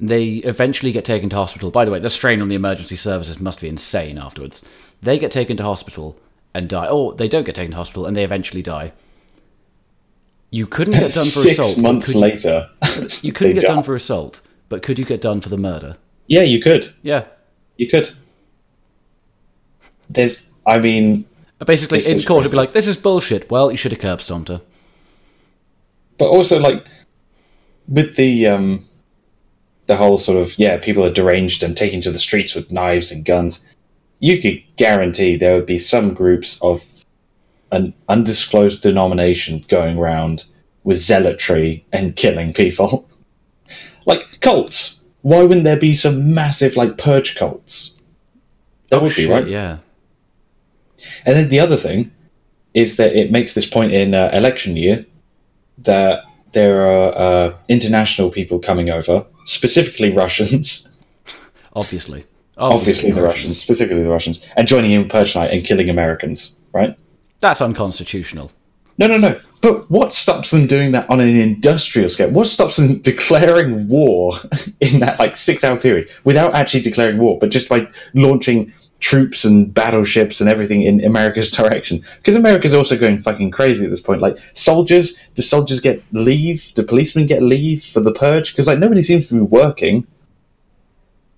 [0.00, 1.70] They eventually get taken to hospital.
[1.70, 4.64] By the way, the strain on the emergency services must be insane afterwards.
[5.02, 6.16] They get taken to hospital
[6.54, 6.86] and die.
[6.88, 8.92] Or they don't get taken to hospital and they eventually die.
[10.50, 11.76] You couldn't get done for Six assault.
[11.76, 12.70] but months could you- later,
[13.22, 15.96] You couldn't get done for assault, but could you get done for the murder?
[16.26, 16.94] Yeah, you could.
[17.02, 17.24] Yeah.
[17.76, 18.10] You could.
[20.08, 21.24] There's, I mean,
[21.64, 23.48] Basically, in court, it'd be like, this is bullshit.
[23.50, 24.60] Well, you should have curb stomped her.
[26.18, 26.84] but also like
[27.88, 28.88] with the um,
[29.86, 33.12] the whole sort of yeah, people are deranged and taken to the streets with knives
[33.12, 33.64] and guns.
[34.22, 36.84] You could guarantee there would be some groups of
[37.72, 40.44] an undisclosed denomination going around
[40.84, 43.10] with zealotry and killing people,
[44.06, 45.00] like cults.
[45.22, 47.98] Why wouldn't there be some massive like purge cults?
[48.90, 49.48] There would be, Shit, right?
[49.48, 49.78] Yeah.
[51.26, 52.12] And then the other thing
[52.74, 55.04] is that it makes this point in uh, election year
[55.78, 60.88] that there are uh, international people coming over, specifically Russians,
[61.74, 62.26] Obviously.
[62.62, 66.96] Obviously the Russians, specifically the Russians, and joining in Purge Night and killing Americans, right?
[67.40, 68.50] That's unconstitutional.
[68.98, 69.40] No, no, no.
[69.62, 72.30] But what stops them doing that on an industrial scale?
[72.30, 74.34] What stops them declaring war
[74.80, 79.44] in that like six hour period without actually declaring war, but just by launching troops
[79.44, 82.04] and battleships and everything in America's direction?
[82.18, 84.20] Because America's also going fucking crazy at this point.
[84.20, 86.74] Like soldiers, the soldiers get leave?
[86.74, 88.52] the policemen get leave for the purge?
[88.52, 90.06] Because like nobody seems to be working.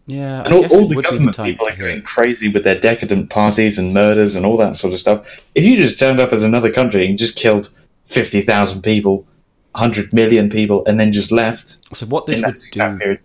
[0.06, 2.78] Yeah, And I all, guess all the government time people are going crazy with their
[2.78, 5.42] decadent parties and murders and all that sort of stuff.
[5.54, 7.70] If you just turned up as another country and just killed
[8.04, 9.26] 50,000 people,
[9.72, 13.20] 100 million people, and then just left So what this would do, period.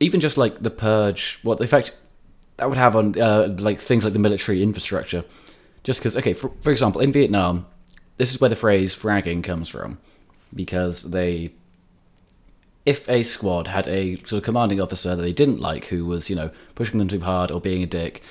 [0.00, 1.94] even just like the purge, what the effect
[2.56, 5.24] that would have on uh, like things like the military infrastructure.
[5.84, 7.66] Just because, okay, for, for example, in Vietnam,
[8.16, 9.98] this is where the phrase fragging comes from,
[10.54, 11.52] because they,
[12.86, 16.30] if a squad had a sort of commanding officer that they didn't like, who was
[16.30, 18.22] you know pushing them too hard or being a dick,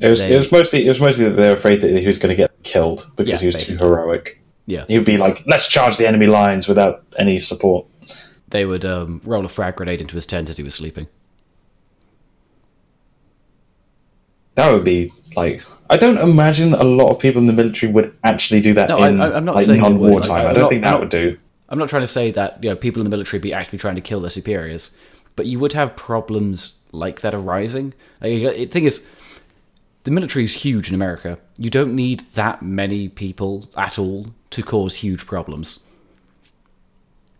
[0.00, 2.06] It was, they- it was mostly it was mostly that they were afraid that he
[2.06, 3.78] was going to get killed because Yeah, he was basically.
[3.78, 4.42] too heroic.
[4.66, 7.86] yeah, He would be like, "Let's charge the enemy lines without any support."
[8.50, 11.06] they would um, roll a frag grenade into his tent as he was sleeping.
[14.56, 18.12] That would be like I don't imagine a lot of people in the military would
[18.24, 20.30] actually do that No, I- in I- I'm not like saying they would, non-war like.
[20.30, 21.38] I'm don't not- think that not- would do.
[21.70, 23.94] I'm not trying to say that you know people in the military be actually trying
[23.94, 24.90] to kill their superiors,
[25.36, 27.94] but you would have problems like that arising.
[28.20, 29.06] Like, the thing is,
[30.04, 31.38] the military is huge in America.
[31.58, 35.80] You don't need that many people at all to cause huge problems.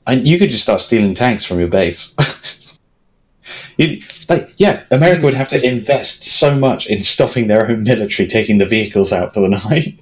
[0.07, 2.15] And you could just start stealing tanks from your base.
[3.77, 8.29] you, like, yeah, America would have to invest so much in stopping their own military
[8.29, 9.99] taking the vehicles out for the night.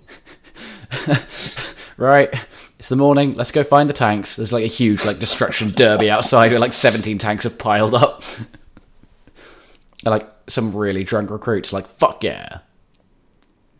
[1.99, 2.33] Right?
[2.79, 3.35] It's the morning.
[3.35, 4.37] Let's go find the tanks.
[4.37, 8.23] There's like a huge like destruction derby outside where like 17 tanks have piled up.
[10.05, 12.59] and like some really drunk recruits like fuck yeah.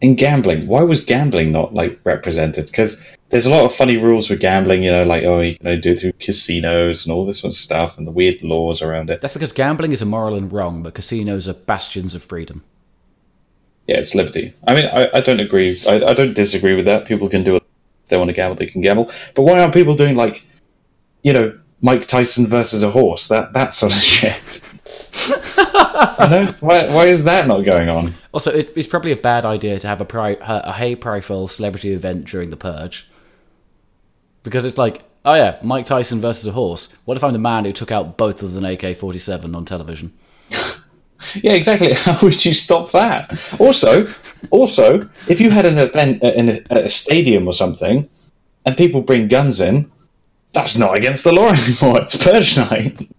[0.01, 2.67] In gambling, why was gambling not like represented?
[2.67, 4.83] Because there's a lot of funny rules for gambling.
[4.83, 7.53] You know, like oh, you can only do it through casinos and all this sort
[7.53, 9.21] of stuff, and the weird laws around it.
[9.21, 12.63] That's because gambling is immoral and wrong, but casinos are bastions of freedom.
[13.87, 14.55] Yeah, it's liberty.
[14.67, 15.81] I mean, I, I don't agree.
[15.89, 17.07] I, I don't disagree with that.
[17.07, 17.63] People can do it.
[18.09, 19.11] They want to gamble, they can gamble.
[19.35, 20.43] But why aren't people doing like,
[21.23, 23.29] you know, Mike Tyson versus a horse?
[23.29, 24.61] That that sort of shit.
[25.29, 28.15] you know, why why is that not going on?
[28.33, 31.93] Also, it, it's probably a bad idea to have a, pri- a high profile celebrity
[31.93, 33.09] event during the purge.
[34.43, 36.89] Because it's like, oh yeah, Mike Tyson versus a horse.
[37.05, 40.17] What if I'm the man who took out both of an AK 47 on television?
[41.35, 41.93] Yeah, exactly.
[41.95, 43.39] How would you stop that?
[43.59, 44.09] Also,
[44.51, 48.09] also, if you had an event at- in a, at a stadium or something,
[48.65, 49.91] and people bring guns in,
[50.53, 52.01] that's not against the law anymore.
[52.03, 53.11] It's purge night.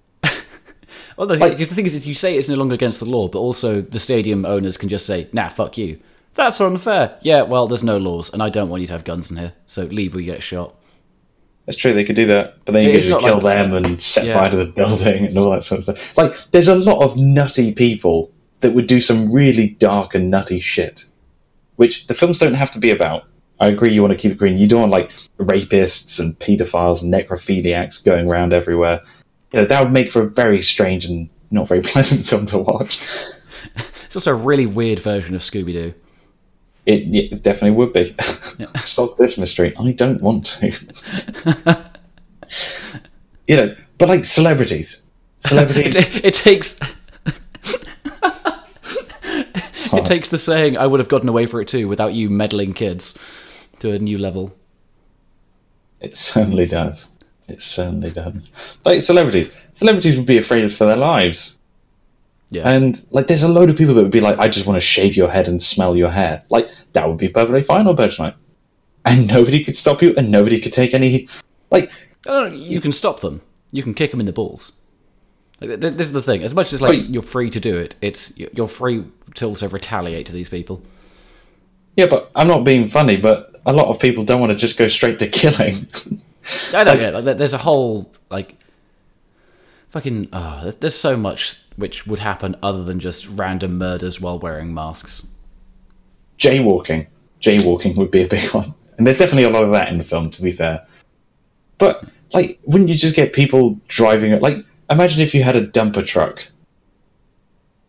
[1.18, 3.40] Although, because the thing is, is, you say it's no longer against the law, but
[3.40, 6.00] also the stadium owners can just say, "Nah, fuck you."
[6.36, 7.18] That's unfair.
[7.22, 9.54] Yeah, well, there's no laws, and I don't want you to have guns in here,
[9.68, 10.76] so leave or you get shot.
[11.70, 11.94] That's true.
[11.94, 14.34] They could do that, but then you could not kill like- them and set Yeah.
[14.34, 16.18] fire to the building and all that sort of stuff.
[16.18, 20.60] Like, there's a lot of nutty people that would do some really dark and nutty
[20.60, 21.06] shit,
[21.76, 23.26] which the films don't have to be about.
[23.60, 23.94] I agree.
[23.94, 24.58] You want to keep it green.
[24.58, 29.02] You don't want like rapists and paedophiles and necrophiliacs going around everywhere.
[29.54, 32.58] You know that would make for a very strange and not very pleasant film to
[32.58, 33.00] watch.
[34.06, 35.94] It's also a really weird version of Scooby Doo.
[36.90, 38.16] It, it definitely would be.
[38.84, 39.76] Solve this mystery.
[39.78, 40.72] I don't want to.
[43.48, 45.04] you know, but like celebrities,
[45.38, 45.96] celebrities.
[46.16, 46.76] It, it takes.
[49.94, 52.74] it takes the saying, "I would have gotten away for it too," without you meddling
[52.74, 53.16] kids,
[53.78, 54.58] to a new level.
[56.02, 57.08] It certainly does.
[57.48, 58.50] It certainly does.
[58.84, 61.59] Like celebrities, celebrities would be afraid for their lives,
[62.52, 64.78] Yeah, and like there's a load of people that would be like, "I just want
[64.78, 67.96] to shave your head and smell your hair." Like that would be perfectly fine on
[67.96, 68.36] Purge Night,
[69.06, 71.28] and nobody could stop you, and nobody could take any.
[71.70, 71.92] Like,
[72.52, 73.42] you can stop them.
[73.72, 74.72] You can kick them in the balls.
[75.62, 76.42] Like, th- th- this is the thing.
[76.44, 79.04] As much as like you're free to do it, it's you're free
[79.36, 80.82] to also retaliate to these people.
[81.96, 84.78] yeah, but I'm not being funny, but a lot of people don't want to just
[84.78, 85.88] go straight to killing.
[86.74, 87.14] I don't get.
[87.14, 88.56] Like, there's a whole like
[89.90, 90.30] fucking.
[90.34, 95.26] Oh, there's so much which would happen other than just random murders while wearing masks.
[96.38, 97.08] jaywalking.
[97.42, 98.74] Jaywalking would be a big one.
[98.98, 100.86] And there's definitely a lot of that in the film, to be fair.
[101.78, 104.42] But, like, wouldn't you just get people driving it?
[104.42, 104.58] Like,
[104.90, 106.48] imagine if you had a dumper truck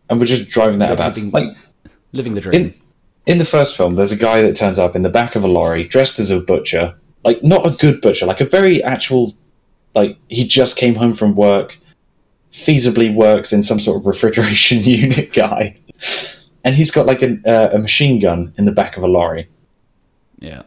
[0.09, 1.15] and we're just driving that about.
[1.15, 1.49] living- Like,
[2.13, 2.53] Living the dream.
[2.61, 2.73] in,
[3.25, 5.47] in the first film, there's a guy that turns up in the back of a
[5.47, 6.95] lorry dressed as a butcher.
[7.25, 9.33] Like, not a good butcher, like a very actual.
[9.93, 11.77] Like, he just came home from work,
[12.51, 15.77] feasibly works in some sort of refrigeration unit guy.
[16.63, 19.49] And he's got like an, uh, a machine gun in the back of a lorry.
[20.39, 20.63] yeah.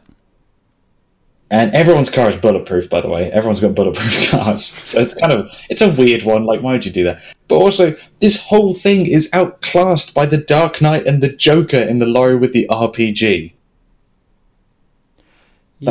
[1.50, 3.30] And everyone's car is bulletproof, by the way.
[3.30, 4.64] Everyone's got bulletproof cars.
[4.64, 6.44] So it's kind of, it's a weird one.
[6.44, 7.22] Like, why would you do that?
[7.46, 12.00] But also, this whole thing is outclassed by the Dark Knight and the Joker in
[12.00, 13.53] the lorry with the RPG.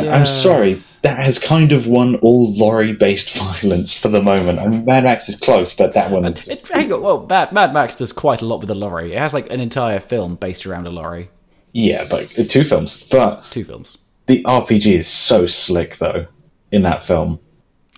[0.02, 0.14] Yeah.
[0.16, 4.58] I'm sorry, that has kind of won all lorry-based violence for the moment.
[4.58, 7.26] I mean, Mad Max is close, but that one is just, It, hang on, well,
[7.28, 9.12] Mad, Mad Max does quite a lot with the lorry.
[9.12, 11.30] It has like an entire film based around a lorry.
[11.72, 13.02] yeah, but uh, two films.
[13.10, 13.98] But Two films.
[14.26, 16.26] the RPG is so slick, though,
[16.72, 17.40] in that film.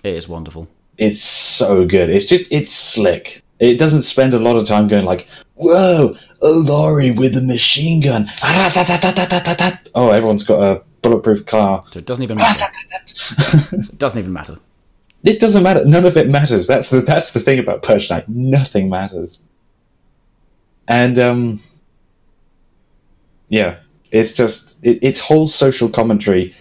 [0.02, 0.68] It is wonderful.
[0.98, 2.09] it's so good.
[2.11, 3.42] It's just it's slick.
[3.59, 8.00] It doesn't spend a lot of time going like, "Whoa, a lorry with a machine
[8.02, 8.28] gun!"
[9.94, 11.85] Oh, everyone's got a bulletproof car.
[11.90, 12.64] So it doesn't even matter.
[13.73, 14.59] it doesn't even matter.
[15.25, 15.85] It doesn't matter.
[15.85, 16.66] None of it matters.
[16.66, 18.29] That's the that's the thing about Purge Night.
[18.29, 19.40] Nothing matters.
[20.88, 21.61] And um,
[23.49, 23.79] yeah,
[24.11, 26.55] it's just it, its whole social commentary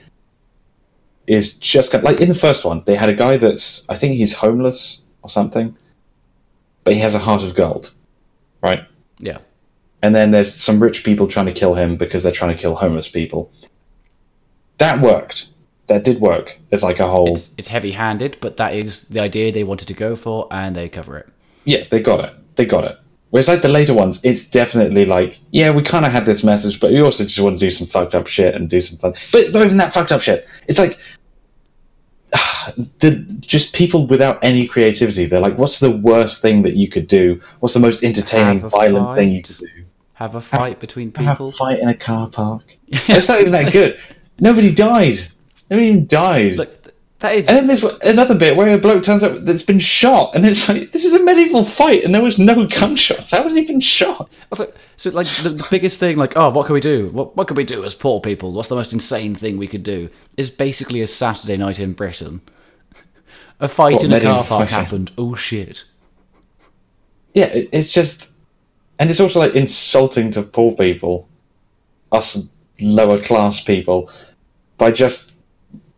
[1.27, 4.15] is just kind like in the first one they had a guy that's I think
[4.15, 5.75] he's homeless or something,
[6.84, 7.91] but he has a heart of gold,
[8.62, 8.84] right?
[9.19, 9.39] Yeah.
[10.01, 12.75] and then there's some rich people trying to kill him because they're trying to kill
[12.75, 13.51] homeless people.
[14.77, 15.49] That worked.
[15.88, 16.59] That did work.
[16.71, 17.33] It's like a whole.
[17.33, 20.75] It's, it's heavy handed, but that is the idea they wanted to go for, and
[20.75, 21.29] they cover it.
[21.63, 22.33] Yeah, they got it.
[22.55, 22.97] They got it.
[23.29, 26.79] Whereas like the later ones, it's definitely like, yeah, we kind of had this message,
[26.79, 29.13] but we also just want to do some fucked up shit and do some fun.
[29.31, 30.47] But it's not even that fucked up shit.
[30.67, 30.97] It's like
[32.99, 35.25] the just people without any creativity.
[35.25, 37.41] They're like, what's the worst thing that you could do?
[37.59, 39.67] What's the most entertaining, Have violent thing you could do?
[40.13, 41.49] Have a fight between Have people.
[41.49, 42.77] a fight in a car park.
[42.88, 43.99] it's not even that good.
[44.39, 45.27] Nobody died.
[45.69, 46.55] Nobody even died.
[46.55, 47.47] Look, that is.
[47.47, 50.67] And then there's another bit where a bloke turns up that's been shot, and it's
[50.67, 53.31] like, this is a medieval fight, and there was no gunshots.
[53.31, 54.37] How was he been shot?
[54.51, 57.09] Also, so like the, the biggest thing, like, oh, what can we do?
[57.09, 58.51] What what can we do as poor people?
[58.51, 60.09] What's the most insane thing we could do?
[60.37, 62.41] Is basically a Saturday night in Britain.
[63.59, 65.11] A fight What, in a car park happened.
[65.17, 65.85] Oh shit!
[67.33, 68.29] Yeah, it, it's just,
[68.99, 71.29] and it's also like insulting to poor people,
[72.11, 72.45] us
[72.79, 74.09] lower class people,
[74.77, 75.35] by just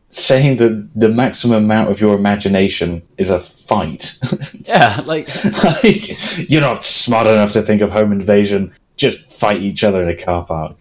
[0.10, 4.18] saying that the maximum amount of your imagination is a fight.
[4.68, 5.30] Yeah, like
[5.64, 8.74] like, you're not smart enough to think of home invasion.
[8.98, 10.76] Just fight each other in a car park.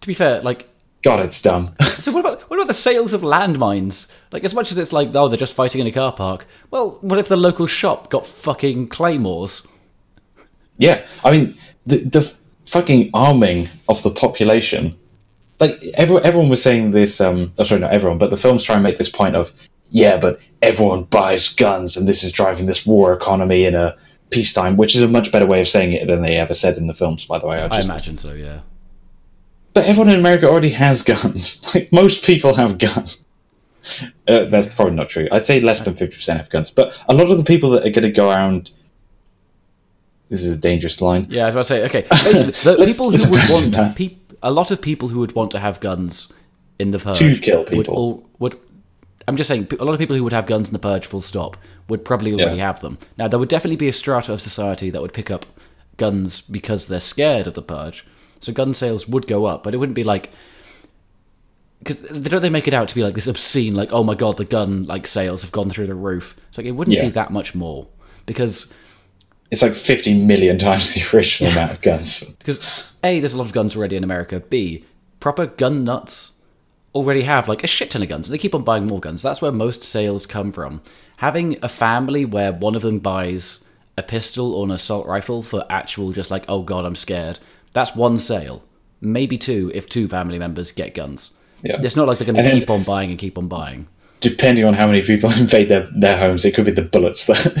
[0.00, 0.68] to be fair, like
[1.02, 1.76] God, it's dumb.
[2.00, 2.10] so.
[2.10, 4.10] What about what about the sales of landmines?
[4.32, 6.46] Like as much as it's like oh they're just fighting in a car park.
[6.72, 9.64] Well, what if the local shop got fucking claymores?
[10.78, 12.34] Yeah, I mean the the
[12.68, 14.96] fucking arming of the population.
[15.58, 17.20] Like everyone, everyone was saying this.
[17.20, 19.52] Um, oh, sorry, not everyone, but the films try and make this point of,
[19.90, 23.96] yeah, but everyone buys guns, and this is driving this war economy in a
[24.30, 26.86] peacetime, which is a much better way of saying it than they ever said in
[26.86, 27.24] the films.
[27.24, 28.34] By the way, I, I just, imagine so.
[28.34, 28.60] Yeah.
[29.72, 31.62] but everyone in America already has guns.
[31.74, 33.18] Like most people have guns.
[34.28, 35.28] Uh, that's probably not true.
[35.32, 37.86] I'd say less than fifty percent have guns, but a lot of the people that
[37.86, 38.70] are going to go around.
[40.28, 41.26] This is a dangerous line.
[41.30, 41.84] Yeah, I was about to say.
[41.86, 43.96] Okay, basically, the people who would want that.
[43.96, 46.32] peop, a lot of people who would want to have guns
[46.78, 47.94] in the purge To kill would people.
[47.94, 48.56] all would.
[49.26, 51.20] I'm just saying, a lot of people who would have guns in the purge, full
[51.22, 51.56] stop,
[51.88, 52.66] would probably already Yeah.
[52.66, 52.98] have them.
[53.18, 55.44] Now, there would definitely be a strata of society that would pick up
[55.98, 58.06] guns because they're scared of the purge.
[58.40, 60.30] So gun sales would go up, but it wouldn't be like
[61.80, 64.36] because don't they make it out to be like this obscene, like oh my god,
[64.36, 66.36] the gun like sales have gone through the roof.
[66.48, 67.04] It's like it wouldn't Yeah.
[67.04, 67.86] be that much more
[68.26, 68.72] because
[69.50, 72.24] It's like fifty million times the original amount of guns.
[72.24, 74.40] Because A, there's a lot of guns already in America.
[74.40, 74.84] B,
[75.20, 76.32] proper gun nuts
[76.94, 78.28] already have like a shit ton of guns.
[78.28, 79.22] And they keep on buying more guns.
[79.22, 80.82] That's where most sales come from.
[81.16, 83.64] Having a family where one of them buys
[83.96, 87.38] a pistol or an assault rifle for actual just like, oh god, I'm scared.
[87.72, 88.62] That's one sale.
[89.00, 91.34] Maybe two if two family members get guns.
[91.62, 91.80] Yeah.
[91.80, 93.88] It's not like they're going to keep on buying and keep on buying.
[94.20, 97.54] Depending on how many people invade their, their homes, it could be the bullets that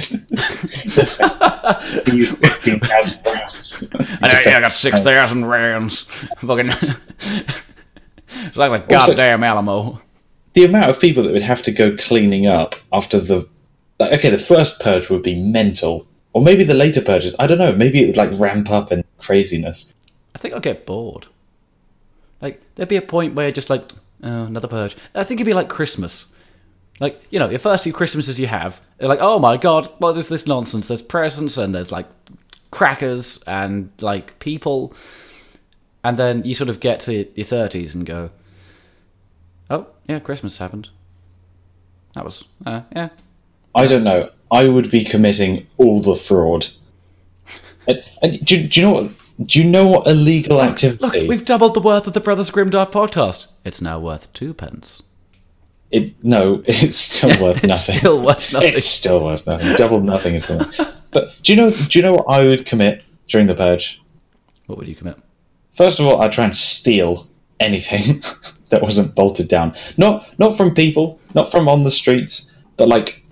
[2.06, 3.84] they use fifteen thousand rounds.
[4.22, 6.00] I know, yeah, got 6,000 rounds.
[6.38, 6.70] Fucking.
[6.70, 10.00] it's like the Also- goddamn Alamo.
[10.54, 13.48] the amount of people that would have to go cleaning up after the
[14.00, 17.58] like, okay the first purge would be mental or maybe the later purges i don't
[17.58, 19.92] know maybe it would like ramp up in craziness
[20.34, 21.26] I think I'll get bored.
[22.40, 23.90] Like, there'd be a point where just like,
[24.22, 24.96] oh, another purge.
[25.16, 26.32] I think it'd be like Christmas.
[27.00, 30.16] Like, you know, your first few Christmases you have, they're like, oh my god, what
[30.16, 30.88] is this nonsense?
[30.88, 32.06] There's presents and there's like
[32.70, 34.92] crackers and like people.
[36.02, 38.30] And then you sort of get to your 30s and go,
[39.70, 40.88] oh, yeah, Christmas happened.
[42.14, 43.10] That was, uh, yeah.
[43.74, 46.66] i don't know i would be committing all the fraud
[47.86, 49.12] and, and do, do you know what
[49.46, 52.90] do you know what illegal activity Look, we've doubled the worth of the Brothers Grimdark
[52.90, 53.46] podcast.
[53.64, 55.00] It's now worth two pence.
[55.90, 58.74] It no it's still worth It's nothing still worth nothing.
[58.74, 60.86] it's still worth nothing double nothing is nothing.
[61.10, 64.00] but do you know do you know what i would commit during the purge
[64.66, 65.16] What would you commit?
[65.72, 67.28] First of all, I'd try and steal
[67.60, 68.22] anything
[68.70, 69.74] that wasn't bolted down.
[69.96, 73.22] Not not from people, not from on the streets, but like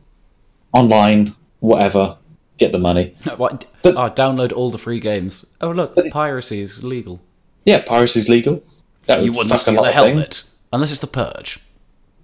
[0.72, 2.18] online, whatever.
[2.58, 3.14] Get the money.
[3.36, 3.66] What?
[3.82, 5.44] But- oh, download all the free games.
[5.60, 7.20] Oh, look, piracy is legal.
[7.64, 8.62] Yeah, piracy's legal.
[9.06, 11.60] That You would wouldn't a steal a of helmet unless it's the purge.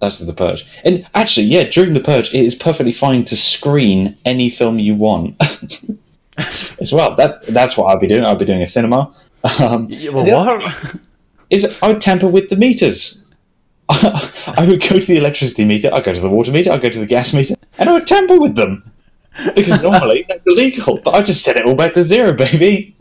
[0.02, 0.66] That's the purge.
[0.84, 4.96] And actually, yeah, during the purge, it is perfectly fine to screen any film you
[4.96, 5.40] want.
[6.80, 8.24] As well, that that's what I'd be doing.
[8.24, 9.14] I'd be doing a cinema.
[9.60, 10.96] Um, well, what?
[11.50, 13.22] is I would tamper with the meters.
[13.88, 16.90] I would go to the electricity meter, I'd go to the water meter, I'd go
[16.90, 18.90] to the gas meter, and I would tamper with them.
[19.54, 22.96] Because normally that's illegal, but I just set it all back to zero, baby.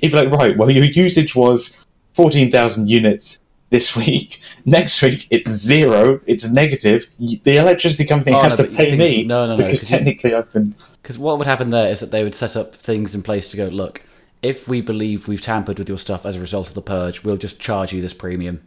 [0.00, 1.76] Be like, right, well, your usage was
[2.14, 4.40] 14,000 units this week.
[4.64, 7.06] Next week, it's zero, it's negative.
[7.18, 9.96] The electricity company Oh, has no, to pay me no, no, no, because 'cause you-
[9.98, 10.74] technically I've been.
[11.02, 13.56] Because what would happen there is that they would set up things in place to
[13.56, 14.02] go, look,
[14.42, 17.36] if we believe we've tampered with your stuff as a result of the purge, we'll
[17.38, 18.60] just charge you this premium.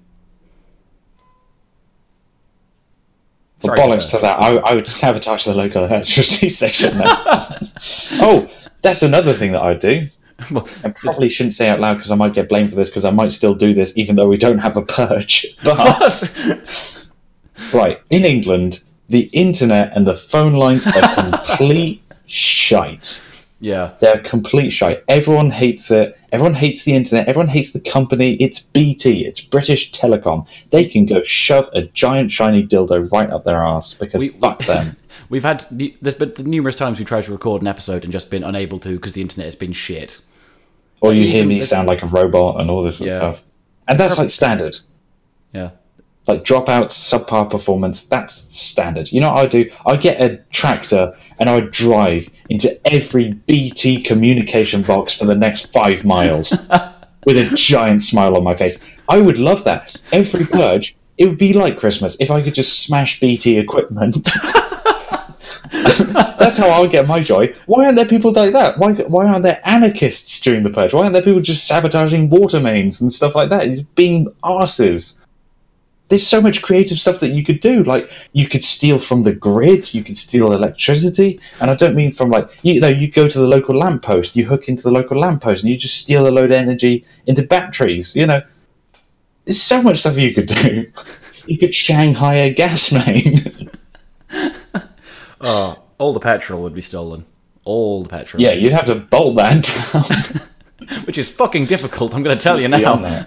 [3.60, 4.40] Sorry to bollocks to that.
[4.40, 8.50] I, I would sabotage the local electricity station oh,
[8.82, 10.10] that's another thing that I'd do.
[10.84, 13.12] I probably shouldn't say out loud because I might get blamed for this because I
[13.12, 15.46] might still do this even though we don't have a purge.
[15.64, 16.30] But,
[17.74, 23.22] right, in England, the internet and the phone lines are complete shite.
[23.60, 23.92] yeah.
[24.00, 25.04] They're complete shite.
[25.08, 26.18] Everyone hates it.
[26.32, 27.28] Everyone hates the internet.
[27.28, 28.36] Everyone hates the company.
[28.36, 29.26] It's BT.
[29.26, 30.48] It's British Telecom.
[30.72, 34.64] They can go shove a giant shiny dildo right up their ass because We- fuck
[34.66, 34.96] them.
[35.30, 35.66] We've had
[36.02, 38.96] there's been numerous times we tried to record an episode and just been unable to
[38.96, 40.20] because the internet has been shit.
[41.02, 43.18] Or you hear me sound like a robot and all this Yeah.
[43.18, 43.44] stuff.
[43.88, 44.78] And that's like standard.
[45.54, 45.72] Yeah.
[46.28, 49.12] Like dropouts, subpar performance, that's standard.
[49.12, 49.70] You know what I do?
[49.86, 55.34] I get a tractor and I would drive into every BT communication box for the
[55.36, 56.52] next five miles
[57.26, 58.78] with a giant smile on my face.
[59.10, 60.00] I would love that.
[60.12, 64.30] Every purge, it would be like Christmas if I could just smash BT equipment.
[66.40, 67.56] That's how I get my joy.
[67.66, 68.78] Why aren't there people like that?
[68.78, 70.94] Why, why aren't there anarchists during the purge?
[70.94, 73.96] Why aren't there people just sabotaging water mains and stuff like that?
[73.96, 75.18] Being arses.
[76.10, 77.84] there's so much creative stuff that you could do.
[77.84, 82.12] Like you could steal from the grid, you could steal electricity, and I don't mean
[82.12, 85.18] from like you know you go to the local lamppost, you hook into the local
[85.18, 88.14] lamppost, and you just steal a load of energy into batteries.
[88.14, 88.42] You know,
[89.46, 90.92] there's so much stuff you could do.
[91.48, 93.72] You could Shanghai a gas main.
[95.42, 97.26] Oh, all the petrol would be stolen.
[97.64, 98.42] All the petrol.
[98.42, 99.64] yeah, you'd have to bolt that
[100.90, 101.04] down.
[101.06, 103.26] Which is fucking difficult, I'm going to tell you now.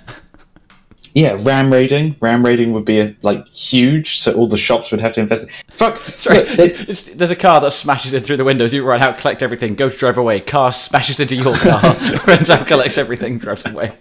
[1.14, 2.16] Yeah, ram raiding.
[2.20, 5.48] Ram raiding would be a, like huge, so all the shops would have to invest.
[5.70, 5.98] Fuck.
[6.16, 8.74] Sorry, look, it- it's, there's a car that smashes in through the windows.
[8.74, 10.40] You run out, collect everything, go to drive away.
[10.40, 11.80] Car smashes into your car,
[12.26, 13.96] runs out, collects everything, drives away.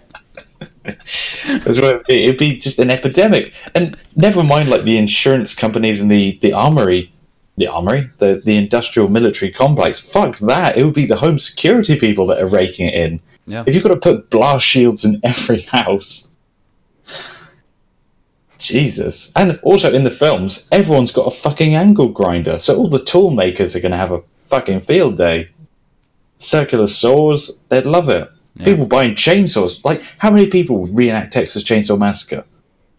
[0.82, 2.24] That's what it'd be.
[2.24, 3.52] It'd be just an epidemic.
[3.76, 7.12] And never mind like the insurance companies and the, the armory
[7.56, 10.00] the armory, the, the industrial military complex.
[10.00, 10.76] Fuck that.
[10.76, 13.20] It would be the home security people that are raking it in.
[13.46, 13.64] Yeah.
[13.66, 16.30] If you've got to put blast shields in every house.
[18.58, 19.30] Jesus.
[19.36, 22.58] And also in the films, everyone's got a fucking angle grinder.
[22.58, 25.50] So all the tool makers are going to have a fucking field day.
[26.38, 28.30] Circular saws, they'd love it.
[28.62, 29.84] People buying chainsaws.
[29.84, 32.44] Like, how many people would reenact Texas Chainsaw Massacre?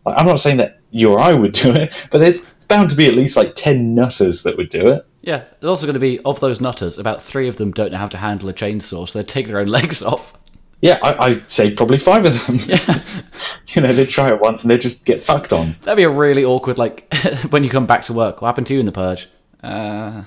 [0.05, 2.95] Like, I'm not saying that you or I would do it, but there's bound to
[2.95, 5.05] be at least like 10 nutters that would do it.
[5.21, 7.97] Yeah, there's also going to be, of those nutters, about three of them don't know
[7.97, 10.33] how to handle a chainsaw, so they take their own legs off.
[10.81, 12.57] Yeah, I, I'd say probably five of them.
[12.65, 13.01] Yeah.
[13.69, 15.75] you know, they try it once and they just get fucked on.
[15.81, 17.11] That'd be a really awkward, like,
[17.49, 18.41] when you come back to work.
[18.41, 19.27] What happened to you in the purge?
[19.63, 20.23] Uh,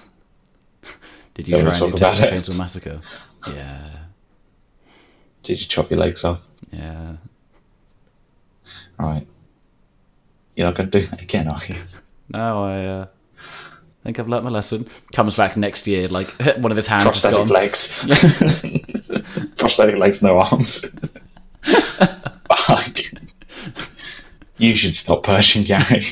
[1.34, 2.48] did you Don't try and do talk about Texas.
[2.48, 3.00] Chainsaw Massacre?
[3.46, 3.90] Yeah,
[5.42, 6.42] Did you chop your legs off?
[6.72, 7.16] yeah.
[8.98, 9.26] Right.
[10.56, 11.76] You're not going to do that again, are you?
[12.30, 13.06] No, I uh,
[14.04, 14.86] think I've learnt my lesson.
[15.12, 17.48] Comes back next year, like, one of his hands Prosthetic gone.
[17.48, 18.04] legs.
[19.56, 20.84] Prosthetic legs, no arms.
[24.60, 26.04] You should stop purging, Gary.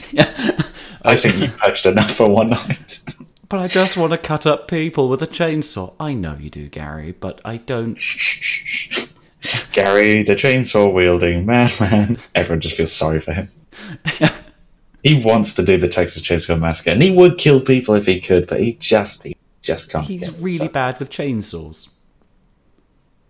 [1.03, 3.01] I think you purged enough for one night.
[3.49, 5.95] But I just want to cut up people with a chainsaw.
[5.99, 7.97] I know you do, Gary, but I don't.
[7.97, 9.07] Shh, shh, shh.
[9.73, 12.19] Gary, the chainsaw wielding madman.
[12.37, 13.51] Everyone just feels sorry for him.
[15.07, 18.21] He wants to do the Texas Chainsaw Massacre, and he would kill people if he
[18.21, 20.05] could, but he just he just can't.
[20.05, 21.89] He's really bad with chainsaws.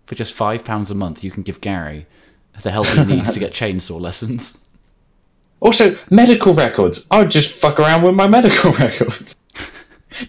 [0.07, 2.07] For just five pounds a month, you can give Gary
[2.63, 4.57] the help he needs to get chainsaw lessons.
[5.59, 7.05] Also, medical records.
[7.11, 9.35] I would just fuck around with my medical records.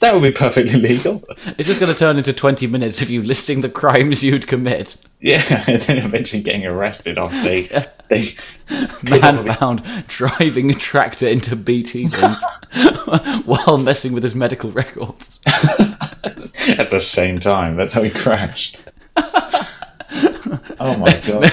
[0.00, 1.24] that would be perfectly legal.
[1.56, 4.96] It's just going to turn into 20 minutes of you listing the crimes you'd commit.
[5.20, 8.34] Yeah, and then eventually getting arrested after they they
[9.02, 12.08] Man found driving a tractor into BT
[13.44, 15.40] while messing with his medical records.
[15.46, 17.76] at the same time.
[17.76, 18.78] That's how he crashed.
[19.16, 21.52] oh my god.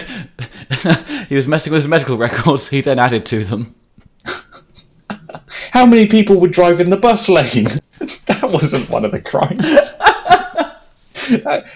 [1.27, 3.75] He was messing with his medical records, he then added to them.
[5.71, 7.81] How many people would drive in the bus lane?
[8.25, 9.93] that wasn't one of the crimes.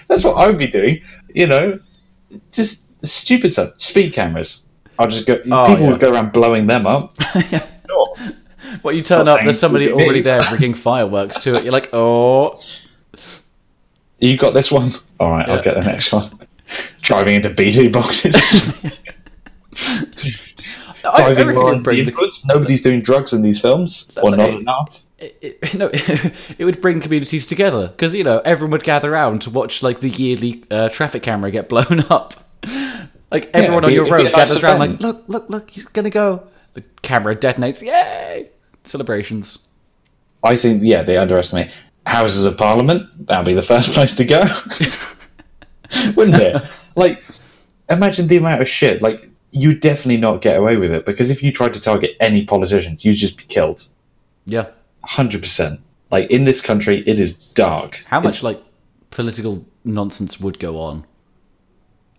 [0.08, 1.02] That's what I would be doing.
[1.34, 1.80] You know,
[2.52, 3.72] just stupid stuff.
[3.78, 4.62] Speed cameras.
[5.00, 5.34] I'll just go.
[5.50, 5.90] Oh, people yeah.
[5.90, 7.16] would go around blowing them up.
[7.90, 8.14] Sure.
[8.82, 10.24] What you turn Not up, there's somebody it would be already me.
[10.24, 11.64] there rigging fireworks to it.
[11.64, 12.56] You're like, oh,
[14.20, 14.92] You got this one.
[15.18, 15.54] All right, Yeah.
[15.54, 16.30] I'll get the next one.
[17.02, 18.36] Driving into BT boxes.
[18.84, 18.92] I,
[21.04, 22.44] I Driving reckon on bring the, influence.
[22.44, 24.56] Nobody's doing drugs in these films, or not Hey.
[24.58, 25.04] enough.
[25.18, 25.90] it, it, no,
[26.58, 29.98] it would bring communities together because you know everyone would gather around to watch like
[29.98, 32.34] the yearly uh, traffic camera get blown up.
[33.30, 36.10] Like everyone it'd on your road nice gathers around, like, look, look, look, he's gonna
[36.10, 36.46] go.
[36.74, 38.48] The camera detonates, yay!
[38.84, 39.58] Celebrations.
[40.42, 41.70] I think, yeah, they underestimate
[42.06, 43.26] Houses of Parliament.
[43.26, 44.42] That'd be the first place to go,
[46.16, 46.62] wouldn't it?
[46.96, 47.22] Like,
[47.88, 49.02] imagine the amount of shit.
[49.02, 52.44] Like, you'd definitely not get away with it because if you tried to target any
[52.44, 53.86] politicians, you'd just be killed.
[54.46, 54.68] Yeah.
[55.04, 55.80] Hundred percent.
[56.10, 58.04] Like in this country, it is dark.
[58.06, 58.62] How much It's- like
[59.10, 61.04] political nonsense would go on?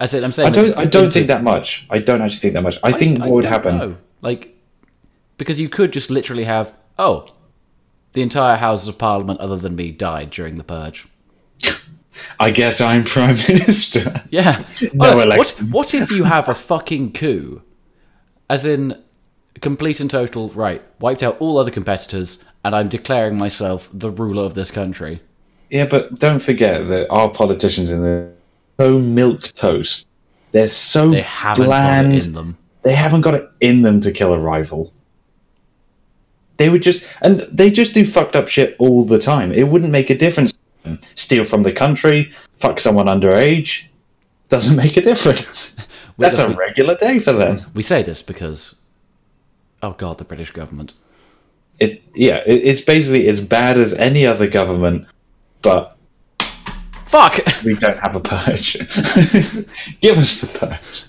[0.01, 0.67] As in, I'm saying, I don't.
[0.69, 1.85] like, I don't into- think that much.
[1.89, 2.77] I don't actually think that much.
[2.83, 3.77] I think I what would happen.
[3.77, 3.97] know.
[4.21, 4.55] Like,
[5.37, 7.29] because you could just literally have, oh,
[8.13, 11.07] the entire Houses of Parliament, other than me, died during the purge.
[12.39, 14.23] I guess I'm prime minister.
[14.31, 14.65] Yeah.
[14.93, 15.65] No What- election.
[15.67, 17.61] What, what if you have a fucking coup?
[18.49, 19.01] As in,
[19.61, 24.43] complete and total, right, wiped out all other competitors, and I'm declaring myself the ruler
[24.43, 25.21] of this country.
[25.69, 28.33] Yeah, but don't forget that our politicians in the
[28.81, 30.07] so milk toast.
[30.51, 31.25] They're so They
[31.55, 32.23] bland.
[32.23, 32.57] in them.
[32.83, 34.91] They haven't got it in them to kill a rival.
[36.57, 39.51] They would just and they just do fucked up shit all the time.
[39.51, 40.53] It wouldn't make a difference.
[41.15, 43.83] Steal from the country, fuck someone underage,
[44.49, 45.75] doesn't make a difference.
[46.17, 47.61] That's a regular day for them.
[47.73, 48.75] We say this because
[49.83, 50.93] Oh god, the British government.
[51.79, 55.07] It yeah, it, it's basically as bad as any other government,
[55.61, 55.97] but
[57.11, 57.41] Fuck.
[57.65, 58.73] we don't have a purge.
[59.99, 61.03] Give us the purge.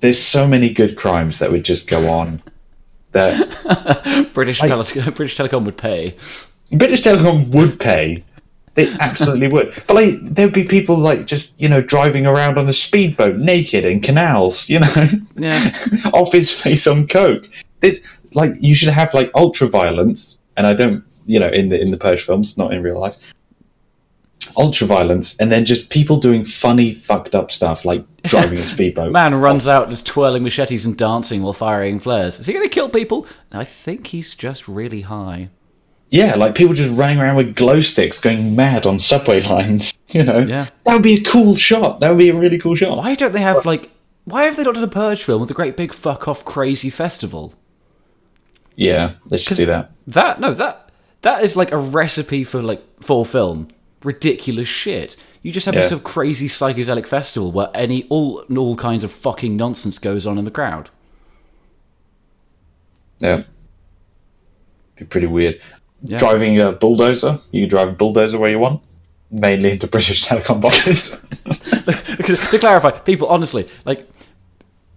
[0.00, 2.42] There's so many good crimes that would just go on.
[3.12, 6.16] That British tele- British Telecom would pay.
[6.70, 8.22] British Telecom would pay.
[8.74, 9.72] They absolutely would.
[9.86, 13.86] But like, there'd be people like just you know driving around on a speedboat naked
[13.86, 14.68] in canals.
[14.68, 14.94] You know,
[15.36, 15.74] Yeah.
[16.12, 17.48] off his face on coke.
[17.80, 18.00] It's
[18.34, 21.90] like you should have like ultra violence, and I don't, you know, in the in
[21.90, 23.16] the Purge films, not in real life.
[24.56, 29.12] Ultra violence, and then just people doing funny, fucked up stuff like driving a speedboat.
[29.12, 32.38] Man runs out and is twirling machetes and dancing while firing flares.
[32.38, 33.26] Is he going to kill people?
[33.52, 35.50] I think he's just really high.
[36.08, 39.96] Yeah, like people just running around with glow sticks, going mad on subway lines.
[40.08, 40.66] You know, Yeah.
[40.84, 42.00] that would be a cool shot.
[42.00, 42.96] That would be a really cool shot.
[42.98, 43.90] Why don't they have like?
[44.24, 46.90] Why have they not done a purge film with a great big fuck off crazy
[46.90, 47.54] festival?
[48.76, 49.92] Yeah, they should do that.
[50.06, 50.90] That no, that
[51.22, 53.68] that is like a recipe for like for film.
[54.02, 55.16] Ridiculous shit.
[55.42, 55.80] You just have Yeah.
[55.82, 60.26] this sort of crazy psychedelic festival where any all all kinds of fucking nonsense goes
[60.26, 60.90] on in the crowd.
[63.18, 63.42] Yeah,
[64.96, 65.60] be pretty weird.
[66.02, 66.16] Yeah.
[66.16, 68.82] Driving a bulldozer, you can drive a bulldozer where you want.
[69.30, 71.08] Mainly into British telecom boxes.
[72.50, 74.08] to clarify, people honestly like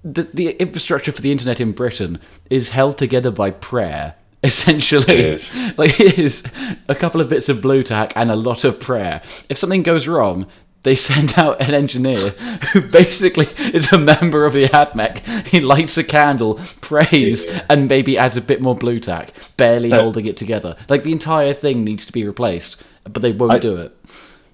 [0.04, 4.16] the the infrastructure for the internet in Britain is held together by prayer.
[4.54, 5.56] Essentially, It is.
[5.78, 6.44] like it is
[6.90, 9.22] a couple of bits of Blu Tack and a lot of prayer.
[9.50, 10.48] If something goes wrong,
[10.84, 12.32] they send out an engineer
[12.74, 15.48] who basically is a member of the AdMech.
[15.48, 17.66] He lights a candle, prays, Yeah.
[17.70, 20.76] and maybe adds a bit more Blu Tack, barely But- holding it together.
[20.90, 23.96] Like the entire thing needs to be replaced, but they won't I- do it.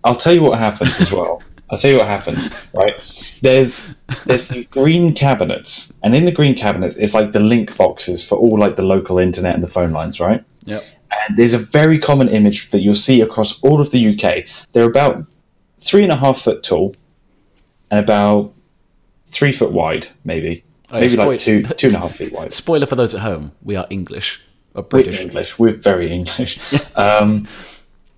[0.04, 1.42] I'll tell you what happens as well.
[1.72, 2.50] I'll tell you what happens.
[2.74, 2.96] Right,
[3.42, 3.90] there's
[4.26, 8.38] there's these green cabinets, and in the green cabinets, it's like the link boxes for
[8.38, 10.20] all like the local internet and the phone lines.
[10.20, 10.84] Right, Yep.
[11.28, 14.46] and there's a very common image that you'll see across all of the UK.
[14.72, 15.26] They're about
[15.82, 16.96] three and a half foot tall,
[17.90, 18.54] and about
[19.26, 22.54] three foot wide, maybe, Oh, maybe spoil- like two two and a half feet wide.
[22.64, 24.42] Spoiler for those at home: we are English
[24.76, 25.20] or We're British.
[25.20, 25.58] English.
[25.60, 26.60] We're very English.
[26.96, 27.48] um,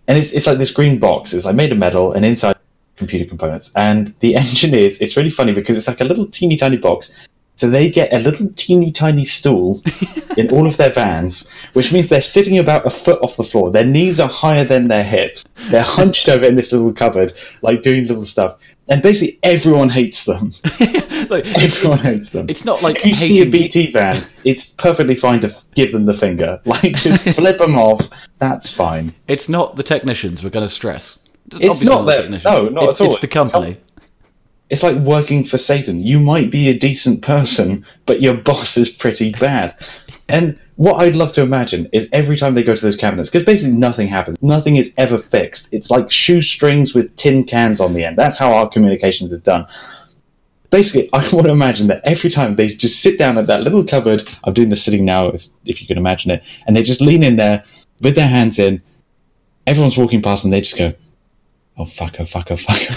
[0.08, 1.34] and it's, it's like this green box.
[1.34, 2.56] It's like made of metal and inside
[2.98, 3.72] computer components.
[3.76, 7.12] And the engineers, it's really funny because it's like a little teeny tiny box.
[7.58, 9.84] So they get a little teeny tiny stool
[10.38, 13.70] in all of their vans, which means they're sitting about a foot off the floor.
[13.70, 15.46] Their knees are higher than their hips.
[15.70, 18.58] They're hunched over in this little cupboard, like doing little stuff.
[18.88, 20.52] And basically, everyone hates them.
[21.30, 22.48] Like, Everyone hates them.
[22.50, 25.94] it's not like If you see a BT van, it's perfectly fine to f- give
[25.94, 26.60] them the finger.
[26.66, 28.10] Like, just flip them off.
[28.40, 29.14] That's fine.
[29.30, 31.20] It's not the technicians we're going to stress.
[31.54, 33.12] It's not the that- no, not it's, at all.
[33.12, 33.78] It's the It's the com- company.
[34.70, 36.00] It's like working for Satan.
[36.00, 39.76] You might be a decent person, but your boss is pretty bad.
[40.30, 43.44] And what I'd love to imagine is every time they go to those cabinets, because
[43.46, 45.68] basically nothing happens, nothing is ever fixed.
[45.74, 48.18] It's like shoestrings with tin cans on the end.
[48.18, 49.68] That's how our communications are done.
[50.70, 53.84] Basically, I want to imagine that every time they just sit down at that little
[53.84, 57.02] cupboard, I'm doing the sitting now, if, if you can imagine it, and they just
[57.02, 57.66] lean in there
[58.00, 58.82] with their hands in.
[59.68, 60.94] Everyone's walking past and they just go,
[61.82, 62.94] oh fuck, oh fuck, oh fuck, oh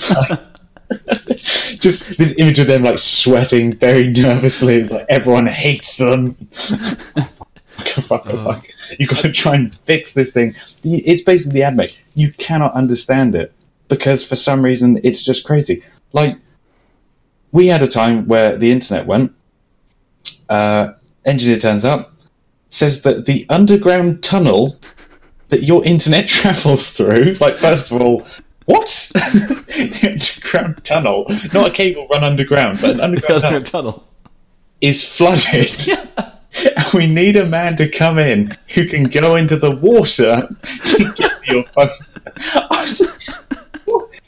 [0.00, 0.28] fuck.
[0.30, 0.48] oh,
[1.78, 4.76] just this image of them like sweating very nervously.
[4.76, 6.36] It's like everyone hates them.
[6.50, 7.28] oh,
[8.00, 8.94] fuck, oh, fuck, oh.
[8.98, 10.54] You've got to try and fix this thing.
[10.82, 11.96] It's basically the AdMech.
[12.14, 13.52] You cannot understand it
[13.88, 15.84] because for some reason it's just crazy.
[16.12, 16.36] Like
[17.52, 19.32] we had a time where the internet went.
[20.48, 22.12] Uh, engineer turns up,
[22.68, 24.78] says that the underground tunnel
[25.52, 28.26] that your internet travels through, like first of all,
[28.64, 29.10] what?
[29.14, 34.08] the underground tunnel, not a cable run underground, but an underground tunnel, tunnel.
[34.80, 35.88] is flooded.
[36.76, 40.48] and we need a man to come in who can go into the water
[40.86, 41.90] to get your phone.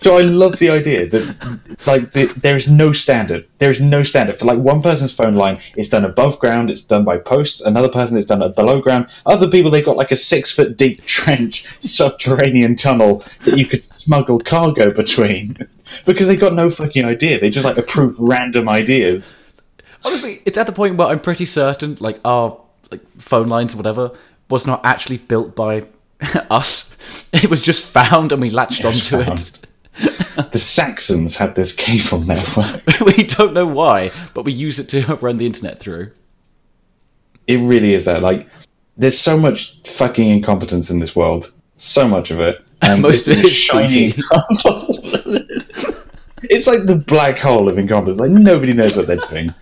[0.04, 3.48] So I love the idea that like the, there is no standard.
[3.56, 5.60] There is no standard for like one person's phone line.
[5.76, 6.68] It's done above ground.
[6.68, 7.62] It's done by posts.
[7.62, 9.06] Another person is done at below ground.
[9.24, 13.82] Other people they've got like a six foot deep trench subterranean tunnel that you could
[13.82, 15.56] smuggle cargo between
[16.04, 17.40] because they've got no fucking idea.
[17.40, 19.36] They just like approve random ideas.
[20.04, 23.78] Honestly, it's at the point where I'm pretty certain, like our like phone lines or
[23.78, 24.12] whatever,
[24.50, 25.86] was not actually built by
[26.50, 26.94] us.
[27.32, 29.63] It was just found and we latched onto found.
[30.52, 32.82] The Saxons had this cable network.
[33.00, 36.10] we don't know why, but we use it to run the internet through.
[37.46, 38.22] It really is that.
[38.22, 38.48] Like,
[38.96, 41.52] there's so much fucking incompetence in this world.
[41.76, 42.60] So much of it.
[42.82, 44.98] And Most of it is shiny example.
[46.42, 48.20] it's like the black hole of incompetence.
[48.20, 49.54] Like, nobody knows what they're doing.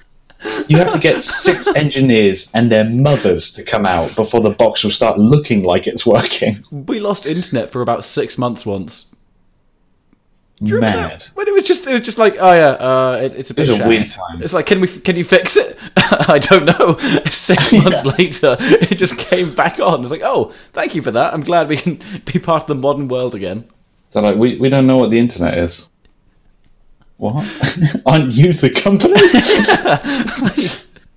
[0.67, 4.83] You have to get six engineers and their mothers to come out before the box
[4.83, 6.65] will start looking like it's working.
[6.73, 9.12] We lost internet for about six months once.
[10.63, 10.95] Mad.
[10.95, 11.31] that?
[11.35, 13.69] When it was just, it was just like, oh yeah, uh, it, it's a bit
[13.69, 14.43] was a weird time.
[14.43, 15.79] It's like, can we, can you fix it?
[15.97, 16.97] I don't know.
[17.31, 20.03] Six months later, it just came back on.
[20.03, 21.35] It's like, oh, thank you for that.
[21.35, 23.69] I'm glad we can be part of the modern world again.
[24.11, 25.89] So like, we, we don't know what the internet is.
[27.17, 27.45] What?
[28.07, 29.15] Aren't you the company?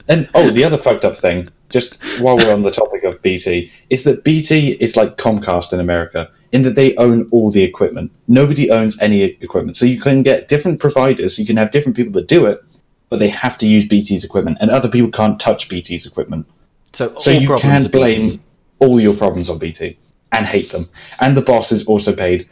[0.07, 3.69] and oh, the other fucked up thing, just while we're on the topic of BT,
[3.89, 8.13] is that BT is like Comcast in America, in that they own all the equipment.
[8.29, 9.75] Nobody owns any equipment.
[9.75, 12.63] So you can get different providers, you can have different people that do it,
[13.09, 16.47] but they have to use BT's equipment, and other people can't touch BT's equipment.
[16.93, 18.41] So, So you can blame
[18.79, 19.97] all your problems on BT
[20.31, 20.87] and hate them.
[21.19, 22.49] And the boss is also paid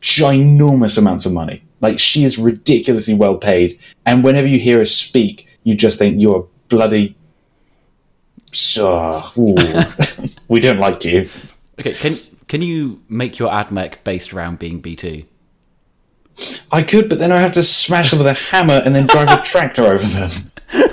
[0.00, 1.64] ginormous amounts of money.
[1.82, 3.78] Like she is ridiculously well paid.
[4.06, 7.16] And whenever you hear her speak, you just think you're a bloody.
[8.54, 9.54] So, ooh.
[10.48, 11.28] we don't like you.
[11.78, 15.26] Okay, can can you make your AdMech based around being BT?
[16.70, 19.28] I could, but then I have to smash them with a hammer and then drive
[19.28, 20.30] a tractor over them.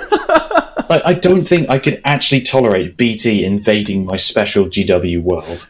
[0.92, 5.66] Like, I don't think I could actually tolerate BT invading my special GW world.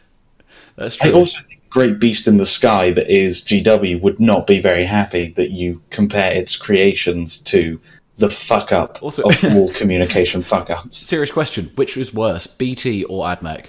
[0.75, 1.11] That's true.
[1.11, 4.83] I also think Great Beast in the Sky that is GW would not be very
[4.83, 7.79] happy that you compare its creations to
[8.17, 10.97] the fuck up Also- of all communication fuck ups.
[11.07, 13.67] Serious question: Which was worse, BT or AdMech?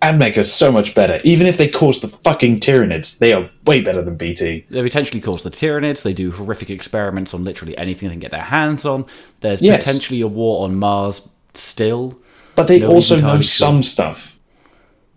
[0.00, 1.20] AdMech are so much better.
[1.22, 4.66] Even if they caused the fucking Tyranids, they are way better than BT.
[4.68, 6.02] They potentially cause the Tyranids.
[6.02, 9.06] They do horrific experiments on literally anything they can get their hands on.
[9.42, 9.84] There's Yes.
[9.84, 11.22] potentially a war on Mars
[11.54, 12.18] still.
[12.56, 13.42] But they also know sure.
[13.42, 14.38] some stuff.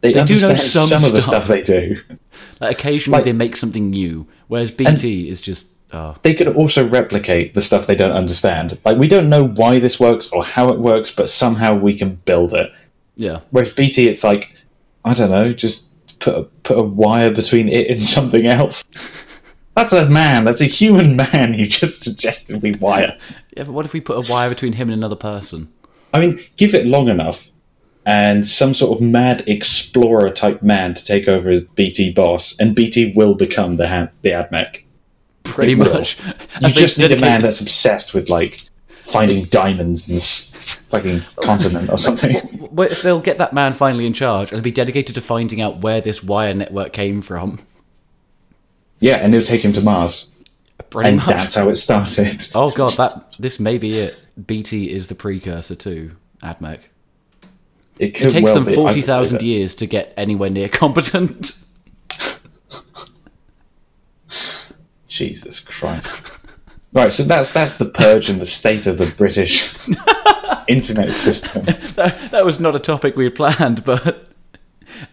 [0.01, 1.45] They, They do know some some, of the stuff.
[1.45, 1.97] stuff they do.
[2.61, 5.69] Like, occasionally Like- they make something new, whereas BT is just.
[5.95, 8.77] Oh, They could also replicate the stuff they don't understand.
[8.83, 12.15] Like, we don't know why this works or how it works, but somehow we can
[12.25, 12.69] build it.
[13.15, 13.39] yeah.
[13.51, 14.53] Whereas BT, it's like,
[15.05, 15.87] I don't know, just
[16.19, 18.89] put a, put a wire between it and something else.
[19.75, 20.43] That's a man.
[20.45, 21.53] That's a human man.
[21.53, 23.17] You just suggested we wire.
[23.55, 25.71] Yeah, but what if we put a wire between him and another person?
[26.13, 27.51] I mean, give it long enough,
[28.05, 32.73] and some sort of mad explorer type man to take over as BT boss, and
[32.73, 34.83] BT will become the ha- the AdMech.
[35.45, 36.17] Pretty It much.
[36.61, 38.63] You just need a man that's obsessed with like
[39.03, 40.49] finding diamonds in this
[40.89, 42.35] fucking continent or something.
[42.75, 46.01] Well, they'll get that man finally in charge and be dedicated to finding out where
[46.01, 47.65] this wire network came from.
[48.99, 50.27] Yeah, and it'll take him to Mars,
[50.89, 51.27] Pretty and much.
[51.27, 52.45] that's how it started.
[52.55, 54.17] Oh god, that this may be it.
[54.45, 56.11] BT is the precursor to
[56.43, 56.79] AdMech.
[57.97, 61.57] It, could It takes well them forty believe years to get anywhere near competent.
[65.15, 66.21] Jesus Christ.
[66.93, 69.73] Right, so that's that's the purge and the state of the British
[70.67, 71.63] internet system.
[71.95, 74.29] that, that was not a topic we had planned, but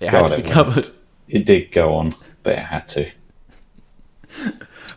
[0.01, 0.55] it had God, to be it went.
[0.55, 0.91] covered.
[1.29, 3.11] It did go on, but it had to.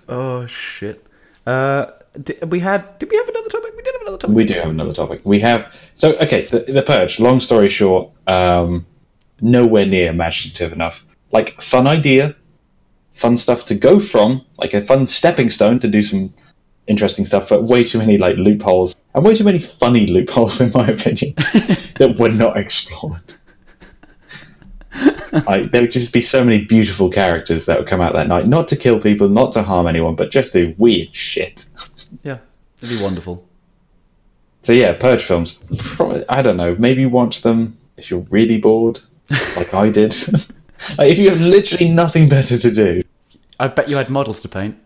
[0.08, 1.06] Oh shit.
[1.45, 1.88] Uh,
[2.22, 2.99] did, we had.
[2.99, 3.74] Did we have another topic?
[3.76, 4.36] We did have another topic.
[4.36, 5.22] We do have another topic.
[5.24, 6.45] We have so okay.
[6.45, 7.20] The, the purge.
[7.20, 8.86] Long story short, um,
[9.41, 11.06] nowhere near imaginative enough.
[11.32, 12.36] Like fun idea,
[13.16, 16.34] fun stuff to go from, like a fun stepping stone to do some
[16.88, 20.72] interesting stuff, but way too many like loopholes and way too many funny loopholes, in
[20.74, 21.34] my opinion,
[21.97, 23.36] that were not explored.
[25.47, 28.47] like there would just be so many beautiful characters that would come out that night,
[28.47, 31.66] not to kill people, not to harm anyone, but just do weird shit.
[32.24, 32.38] Yeah,
[32.82, 33.45] it'd be wonderful.
[34.61, 35.63] So yeah, purge films.
[35.78, 36.76] Pro- I don't know.
[36.76, 38.99] Maybe watch them if you're really bored,
[39.55, 40.16] like I did.
[40.97, 43.01] like if you have literally nothing better to do.
[43.60, 44.78] I bet you had models to paint.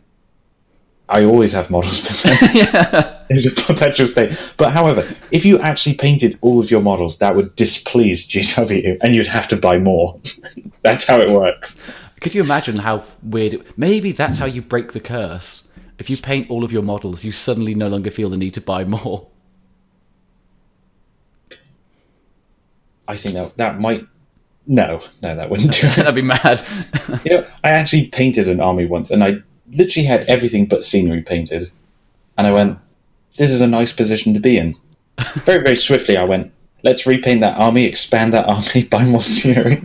[1.07, 2.41] I always have models to paint.
[2.53, 3.15] yeah.
[3.32, 4.36] It's a perpetual state.
[4.57, 9.13] But however, if you actually painted all of your models, that would displease GW, and
[9.13, 10.20] you'd have to buy more.
[10.82, 11.78] That's how it works.
[12.22, 13.53] Could you imagine how weird?
[13.53, 15.72] It, maybe that's how you break the curse.
[15.99, 18.61] If you paint all of your models, you suddenly no longer feel the need to
[18.61, 19.28] buy more.
[23.07, 24.05] I think that that might.
[24.72, 25.95] No, no, that wouldn't do it.
[25.95, 26.61] That'd be mad.
[27.26, 29.39] You know, I actually painted an army once, and I
[29.72, 31.72] literally had everything but scenery painted.
[32.38, 32.78] And I went,
[33.36, 34.76] "This is a nice position to be in."
[35.38, 36.53] very, very swiftly, I went,
[36.84, 39.82] "Let's repaint that army, expand that army, buy more scenery."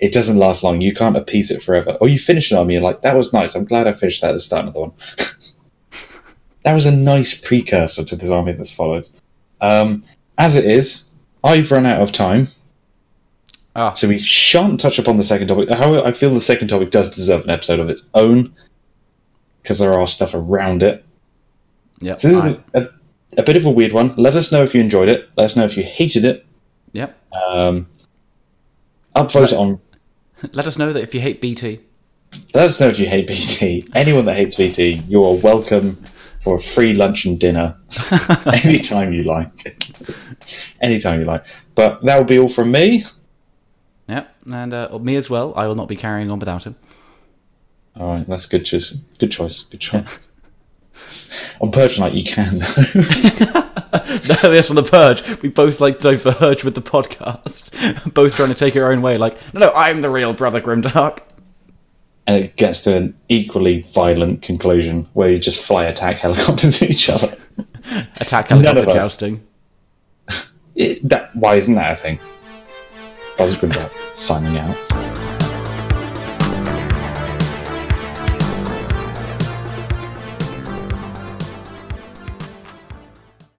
[0.00, 0.82] it doesn't last long.
[0.82, 1.96] You can't appease it forever.
[1.98, 3.54] Or you finish an army, you're like, "That was nice.
[3.54, 4.92] I'm glad I finished that at the start another one."
[6.62, 9.08] that was a nice precursor to this army that's followed.
[9.62, 10.02] Um,
[10.36, 11.04] as it is,
[11.42, 12.48] I've run out of time.
[13.78, 13.90] Ah.
[13.92, 15.68] So we shan't touch upon the second topic.
[15.68, 18.54] However, I feel the second topic does deserve an episode of its own
[19.62, 21.04] because there are stuff around it.
[22.00, 22.16] Yeah.
[22.16, 22.88] So this I- is a, a
[23.38, 24.14] a bit of a weird one.
[24.16, 25.28] Let us know if you enjoyed it.
[25.36, 26.46] Let us know if you hated it.
[26.92, 27.14] Yep.
[27.34, 27.86] Um,
[29.14, 29.78] upvote it on.
[30.52, 31.80] Let us know that if you hate BT.
[32.54, 33.86] Let us know if you hate BT.
[33.94, 36.02] Anyone that hates BT, you are welcome
[36.42, 37.76] for a free lunch and dinner
[38.46, 39.76] anytime you like.
[40.80, 41.44] anytime you like.
[41.74, 43.04] But that will be all from me.
[44.50, 45.52] And uh, me as well.
[45.56, 46.76] I will not be carrying on without him.
[47.98, 48.94] All right, that's a good choice.
[49.18, 49.62] Good choice.
[49.64, 50.28] Good choice.
[51.60, 52.58] on Purge Night, you can.
[52.58, 57.70] no, yes, on the Purge, we both like diverge with the podcast,
[58.14, 59.16] both trying to take it our own way.
[59.16, 61.20] Like, no, no, I'm the real brother Grimdark.
[62.26, 66.90] and it gets to an equally violent conclusion where you just fly attack helicopters at
[66.90, 67.36] each other.
[68.20, 69.46] Attack helicopter jousting.
[70.74, 72.18] It, that, why isn't that a thing?
[73.36, 75.15] Buzz Grimdark signing out.